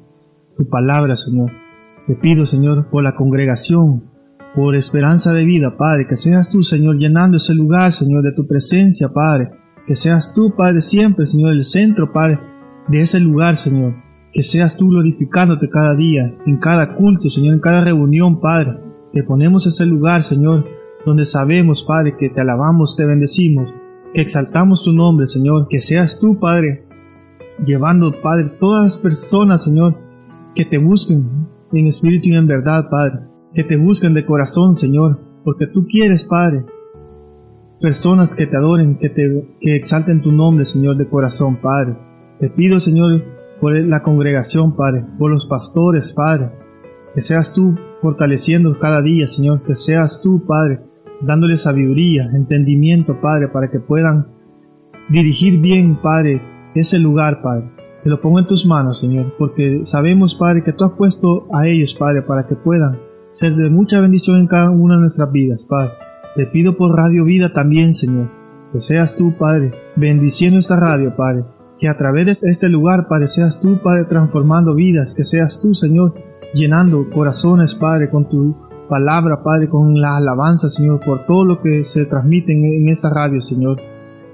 tu 0.59 0.69
palabra, 0.69 1.17
Señor. 1.17 1.51
Te 2.07 2.17
pido, 2.17 2.45
Señor, 2.45 2.91
por 2.91 3.03
la 3.03 3.15
congregación, 3.15 4.05
por 4.55 4.77
esperanza 4.77 5.33
de 5.33 5.47
vida, 5.47 5.79
Padre, 5.79 6.07
que 6.07 6.17
seas 6.17 6.51
tú, 6.51 6.63
Señor, 6.63 6.99
llenando 6.99 7.39
ese 7.39 7.55
lugar, 7.55 7.93
Señor, 7.93 8.23
de 8.23 8.33
tu 8.33 8.47
presencia, 8.47 9.09
Padre. 9.15 9.51
Que 9.87 9.97
seas 9.97 10.35
tú, 10.35 10.55
Padre, 10.55 10.83
siempre, 10.83 11.25
Señor, 11.25 11.53
el 11.53 11.65
centro, 11.65 12.13
Padre, 12.13 12.39
de 12.89 13.01
ese 13.01 13.21
lugar, 13.21 13.57
Señor. 13.57 13.95
Que 14.35 14.43
seas 14.43 14.77
tú 14.77 14.89
glorificándote 14.89 15.71
cada 15.71 15.95
día, 15.95 16.35
en 16.47 16.59
cada 16.59 16.95
culto, 16.95 17.31
Señor, 17.31 17.55
en 17.55 17.61
cada 17.61 17.83
reunión, 17.83 18.41
Padre. 18.41 18.88
Que 19.19 19.25
ponemos 19.25 19.67
ese 19.67 19.85
lugar, 19.85 20.23
Señor, 20.23 20.65
donde 21.05 21.25
sabemos, 21.25 21.83
Padre, 21.83 22.15
que 22.17 22.31
te 22.31 22.41
alabamos, 22.41 22.95
te 22.95 23.05
bendecimos, 23.05 23.69
que 24.15 24.21
exaltamos 24.21 24.85
tu 24.85 24.93
nombre, 24.93 25.27
Señor. 25.27 25.67
Que 25.67 25.81
seas 25.81 26.21
tú, 26.21 26.39
Padre, 26.39 26.85
llevando, 27.67 28.13
Padre, 28.23 28.53
todas 28.61 28.85
las 28.85 28.99
personas, 28.99 29.65
Señor, 29.65 29.97
que 30.55 30.65
te 30.65 30.79
busquen 30.79 31.49
en 31.73 31.89
espíritu 31.89 32.29
y 32.29 32.37
en 32.37 32.47
verdad, 32.47 32.89
Padre. 32.89 33.23
Que 33.55 33.65
te 33.65 33.77
busquen 33.77 34.15
de 34.15 34.25
corazón, 34.25 34.77
Señor, 34.77 35.19
porque 35.43 35.67
tú 35.67 35.89
quieres, 35.89 36.23
Padre. 36.23 36.65
Personas 37.81 38.37
que 38.37 38.47
te 38.47 38.57
adoren, 38.57 38.99
que 38.99 39.09
te 39.09 39.49
que 39.61 39.75
exalten 39.75 40.23
tu 40.23 40.31
nombre, 40.31 40.65
Señor, 40.65 40.97
de 40.97 41.09
corazón, 41.09 41.57
Padre. 41.57 41.97
Te 42.39 42.51
pido, 42.51 42.79
Señor, 42.79 43.25
por 43.61 43.75
la 43.75 44.01
congregación, 44.05 44.77
Padre, 44.77 45.05
por 45.19 45.33
los 45.33 45.45
pastores, 45.47 46.13
Padre. 46.13 46.51
Que 47.17 47.23
seas 47.23 47.53
tú 47.53 47.75
fortaleciendo 48.01 48.79
cada 48.79 49.03
día, 49.03 49.27
Señor, 49.27 49.63
que 49.63 49.75
seas 49.75 50.21
tú, 50.23 50.45
Padre, 50.47 50.81
dándole 51.21 51.57
sabiduría, 51.57 52.31
entendimiento, 52.35 53.21
Padre, 53.21 53.49
para 53.49 53.71
que 53.71 53.81
puedan 53.81 54.29
dirigir 55.09 55.61
bien, 55.61 55.97
Padre, 56.01 56.41
ese 56.75 56.99
lugar, 56.99 57.43
Padre. 57.43 57.71
Te 58.03 58.11
lo 58.11 58.21
pongo 58.21 58.39
en 58.39 58.47
tus 58.47 58.65
manos, 58.65 59.01
Señor, 59.01 59.35
porque 59.39 59.83
sabemos, 59.85 60.37
Padre, 60.39 60.63
que 60.63 60.73
tú 60.73 60.85
has 60.85 60.93
puesto 60.93 61.49
a 61.53 61.67
ellos, 61.67 61.95
Padre, 61.99 62.23
para 62.23 62.47
que 62.47 62.55
puedan 62.55 62.99
ser 63.33 63.55
de 63.57 63.71
mucha 63.71 64.01
bendición 64.01 64.39
en 64.39 64.47
cada 64.47 64.71
una 64.71 64.95
de 64.95 65.01
nuestras 65.01 65.31
vidas, 65.33 65.65
Padre. 65.69 65.93
Te 66.37 66.47
pido 66.47 66.77
por 66.77 66.97
Radio 66.97 67.25
Vida 67.25 67.53
también, 67.53 67.95
Señor, 67.95 68.31
que 68.73 68.81
seas 68.81 69.17
tú, 69.17 69.35
Padre, 69.37 69.73
bendiciendo 69.97 70.61
esta 70.61 70.77
radio, 70.77 71.17
Padre, 71.17 71.45
que 71.81 71.89
a 71.89 71.97
través 71.97 72.41
de 72.41 72.51
este 72.51 72.69
lugar, 72.69 73.09
Padre, 73.09 73.29
seas 73.29 73.61
tú, 73.61 73.81
Padre, 73.83 74.05
transformando 74.05 74.75
vidas, 74.75 75.15
que 75.15 75.25
seas 75.25 75.61
tú, 75.61 75.75
Señor, 75.75 76.15
llenando 76.55 77.09
corazones, 77.11 77.75
Padre, 77.75 78.11
con 78.11 78.29
tu 78.29 78.57
palabra, 78.89 79.43
Padre, 79.43 79.69
con 79.69 80.01
la 80.01 80.17
alabanza, 80.17 80.69
Señor, 80.71 81.01
por 81.01 81.27
todo 81.27 81.45
lo 81.45 81.61
que 81.61 81.85
se 81.85 82.07
transmite 82.07 82.53
en, 82.53 82.89
esta 82.89 83.11
radio, 83.11 83.41
Señor. 83.41 83.81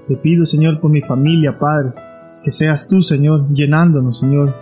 Te 0.07 0.15
pido, 0.15 0.45
Señor, 0.45 0.79
por 0.79 0.91
mi 0.91 1.01
familia, 1.01 1.57
Padre, 1.59 1.93
que 2.43 2.51
seas 2.51 2.87
tú, 2.87 3.01
Señor, 3.01 3.49
llenándonos, 3.49 4.19
Señor, 4.19 4.53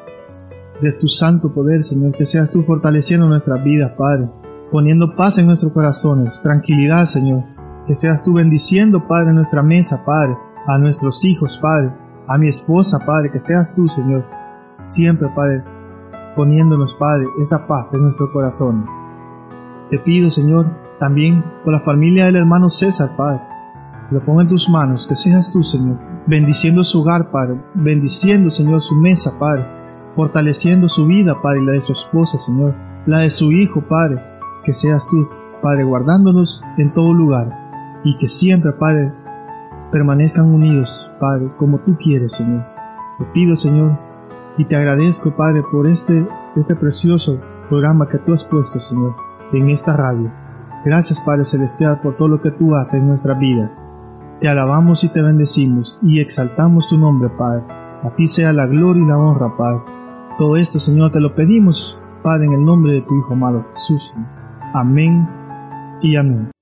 de 0.81 0.91
tu 0.93 1.07
santo 1.07 1.53
poder, 1.53 1.83
Señor, 1.83 2.13
que 2.13 2.25
seas 2.25 2.49
tú 2.51 2.63
fortaleciendo 2.63 3.27
nuestras 3.27 3.63
vidas, 3.63 3.91
Padre, 3.97 4.29
poniendo 4.71 5.15
paz 5.15 5.37
en 5.37 5.47
nuestros 5.47 5.71
corazones, 5.73 6.41
tranquilidad, 6.41 7.05
Señor, 7.05 7.43
que 7.87 7.95
seas 7.95 8.23
tú 8.23 8.33
bendiciendo, 8.33 9.07
Padre, 9.07 9.33
nuestra 9.33 9.61
mesa, 9.61 10.03
Padre, 10.05 10.35
a 10.67 10.77
nuestros 10.77 11.23
hijos, 11.25 11.59
Padre, 11.61 11.91
a 12.27 12.37
mi 12.37 12.47
esposa, 12.47 12.99
Padre, 13.05 13.31
que 13.31 13.41
seas 13.41 13.73
tú, 13.75 13.87
Señor, 13.89 14.23
siempre, 14.85 15.27
Padre, 15.35 15.63
poniéndonos, 16.35 16.93
Padre, 16.99 17.25
esa 17.41 17.67
paz 17.67 17.93
en 17.93 18.03
nuestro 18.03 18.31
corazón. 18.31 18.85
Te 19.89 19.99
pido, 19.99 20.29
Señor, 20.29 20.65
también 20.99 21.43
por 21.63 21.73
la 21.73 21.81
familia 21.81 22.25
del 22.25 22.37
hermano 22.37 22.69
César, 22.69 23.15
Padre. 23.15 23.41
Lo 24.11 24.19
pongo 24.21 24.41
en 24.41 24.49
tus 24.49 24.69
manos, 24.69 25.05
que 25.07 25.15
seas 25.15 25.51
tú, 25.51 25.63
Señor, 25.63 25.97
bendiciendo 26.27 26.83
su 26.83 27.01
hogar, 27.01 27.31
Padre, 27.31 27.59
bendiciendo, 27.73 28.49
Señor, 28.49 28.81
su 28.81 28.95
mesa, 28.95 29.37
Padre, 29.39 29.65
fortaleciendo 30.15 30.87
su 30.87 31.05
vida, 31.05 31.41
Padre, 31.41 31.61
y 31.61 31.65
la 31.65 31.71
de 31.73 31.81
su 31.81 31.93
esposa, 31.93 32.37
Señor, 32.39 32.73
la 33.05 33.19
de 33.19 33.29
su 33.29 33.51
hijo, 33.51 33.81
Padre, 33.81 34.21
que 34.63 34.73
seas 34.73 35.07
tú, 35.09 35.27
Padre, 35.61 35.83
guardándonos 35.83 36.61
en 36.77 36.93
todo 36.93 37.13
lugar, 37.13 37.49
y 38.03 38.17
que 38.17 38.27
siempre, 38.27 38.71
Padre, 38.73 39.11
permanezcan 39.91 40.45
unidos, 40.45 41.09
Padre, 41.19 41.51
como 41.57 41.79
tú 41.79 41.95
quieres, 41.97 42.33
Señor. 42.33 42.65
Te 43.19 43.25
pido, 43.33 43.55
Señor, 43.55 43.97
y 44.57 44.65
te 44.65 44.75
agradezco, 44.75 45.35
Padre, 45.35 45.63
por 45.71 45.87
este, 45.87 46.27
este 46.55 46.75
precioso 46.75 47.39
programa 47.69 48.07
que 48.07 48.19
tú 48.19 48.33
has 48.33 48.43
puesto, 48.45 48.79
Señor, 48.79 49.15
en 49.51 49.69
esta 49.69 49.95
radio. 49.95 50.31
Gracias, 50.85 51.19
Padre 51.21 51.45
Celestial, 51.45 52.01
por 52.01 52.17
todo 52.17 52.27
lo 52.27 52.41
que 52.41 52.51
tú 52.51 52.75
haces 52.75 52.95
en 52.95 53.07
nuestras 53.07 53.39
vidas. 53.39 53.71
Te 54.39 54.49
alabamos 54.49 55.03
y 55.03 55.09
te 55.09 55.21
bendecimos 55.21 55.97
y 56.01 56.19
exaltamos 56.19 56.87
tu 56.89 56.97
nombre, 56.97 57.29
Padre. 57.29 57.63
A 58.03 58.09
ti 58.15 58.27
sea 58.27 58.51
la 58.51 58.67
gloria 58.67 59.01
y 59.01 59.07
la 59.07 59.17
honra, 59.17 59.55
Padre. 59.57 59.81
Todo 60.37 60.57
esto, 60.57 60.79
Señor, 60.79 61.11
te 61.11 61.19
lo 61.19 61.33
pedimos, 61.35 61.97
Padre, 62.21 62.45
en 62.45 62.53
el 62.53 62.65
nombre 62.65 62.93
de 62.93 63.01
tu 63.01 63.17
Hijo 63.17 63.33
amado 63.33 63.65
Jesús. 63.71 64.13
Amén 64.73 65.27
y 66.01 66.15
amén. 66.15 66.52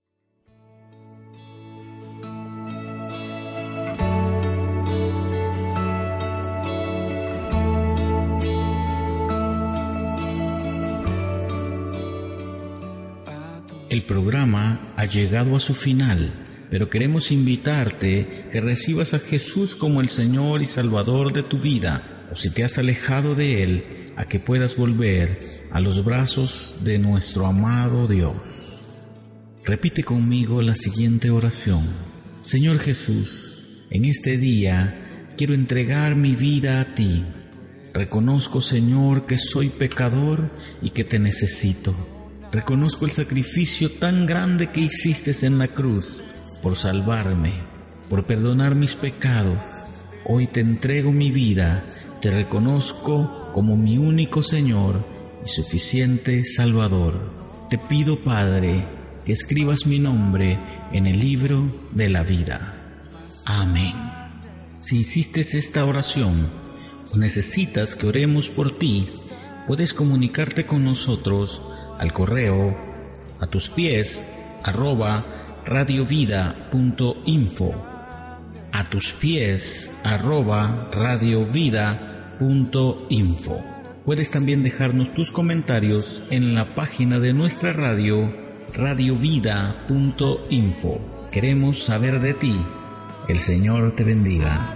El 13.91 14.03
programa 14.03 14.93
ha 14.95 15.03
llegado 15.03 15.53
a 15.53 15.59
su 15.59 15.73
final, 15.73 16.67
pero 16.69 16.89
queremos 16.89 17.29
invitarte 17.33 18.47
que 18.49 18.61
recibas 18.61 19.13
a 19.13 19.19
Jesús 19.19 19.75
como 19.75 19.99
el 19.99 20.07
Señor 20.07 20.61
y 20.61 20.65
Salvador 20.65 21.33
de 21.33 21.43
tu 21.43 21.59
vida, 21.59 22.29
o 22.31 22.35
si 22.35 22.51
te 22.51 22.63
has 22.63 22.77
alejado 22.77 23.35
de 23.35 23.63
Él, 23.63 24.13
a 24.15 24.23
que 24.23 24.39
puedas 24.39 24.77
volver 24.77 25.37
a 25.73 25.81
los 25.81 26.05
brazos 26.05 26.75
de 26.85 26.99
nuestro 26.99 27.45
amado 27.45 28.07
Dios. 28.07 28.37
Repite 29.65 30.05
conmigo 30.05 30.61
la 30.61 30.75
siguiente 30.75 31.29
oración. 31.29 31.83
Señor 32.39 32.79
Jesús, 32.79 33.59
en 33.89 34.05
este 34.05 34.37
día 34.37 35.33
quiero 35.35 35.53
entregar 35.53 36.15
mi 36.15 36.37
vida 36.37 36.79
a 36.79 36.95
ti. 36.95 37.25
Reconozco, 37.93 38.61
Señor, 38.61 39.25
que 39.25 39.35
soy 39.35 39.67
pecador 39.67 40.49
y 40.81 40.91
que 40.91 41.03
te 41.03 41.19
necesito. 41.19 42.20
Reconozco 42.51 43.05
el 43.05 43.11
sacrificio 43.11 43.89
tan 43.89 44.25
grande 44.25 44.67
que 44.67 44.81
hiciste 44.81 45.31
en 45.45 45.57
la 45.57 45.69
cruz 45.69 46.21
por 46.61 46.75
salvarme, 46.75 47.53
por 48.09 48.25
perdonar 48.25 48.75
mis 48.75 48.95
pecados. 48.95 49.85
Hoy 50.25 50.47
te 50.47 50.59
entrego 50.59 51.13
mi 51.13 51.31
vida, 51.31 51.85
te 52.19 52.29
reconozco 52.29 53.49
como 53.53 53.77
mi 53.77 53.97
único 53.97 54.41
Señor 54.41 55.07
y 55.45 55.47
suficiente 55.47 56.43
Salvador. 56.43 57.21
Te 57.69 57.77
pido, 57.77 58.19
Padre, 58.19 58.85
que 59.25 59.31
escribas 59.31 59.85
mi 59.85 59.99
nombre 59.99 60.59
en 60.91 61.07
el 61.07 61.21
libro 61.21 61.73
de 61.91 62.09
la 62.09 62.23
vida. 62.23 62.73
Amén. 63.45 63.95
Si 64.77 64.97
hiciste 64.97 65.39
esta 65.39 65.85
oración 65.85 66.49
o 67.13 67.17
necesitas 67.17 67.95
que 67.95 68.07
oremos 68.07 68.49
por 68.49 68.77
ti, 68.77 69.07
puedes 69.67 69.93
comunicarte 69.93 70.65
con 70.65 70.83
nosotros 70.83 71.61
al 72.01 72.11
correo 72.11 72.75
a 73.39 73.47
tus 73.47 73.69
pies 73.69 74.27
arroba 74.63 75.23
radiovida.info 75.65 77.73
a 78.73 78.89
tus 78.89 79.13
pies 79.13 79.89
arroba 80.03 80.89
radiovida.info 80.91 83.71
Puedes 84.05 84.31
también 84.31 84.63
dejarnos 84.63 85.13
tus 85.13 85.31
comentarios 85.31 86.23
en 86.31 86.55
la 86.55 86.73
página 86.73 87.19
de 87.19 87.33
nuestra 87.33 87.71
radio 87.71 88.33
radiovida.info. 88.73 90.99
Queremos 91.31 91.83
saber 91.83 92.19
de 92.19 92.33
ti. 92.33 92.65
El 93.29 93.37
Señor 93.37 93.93
te 93.95 94.03
bendiga. 94.03 94.75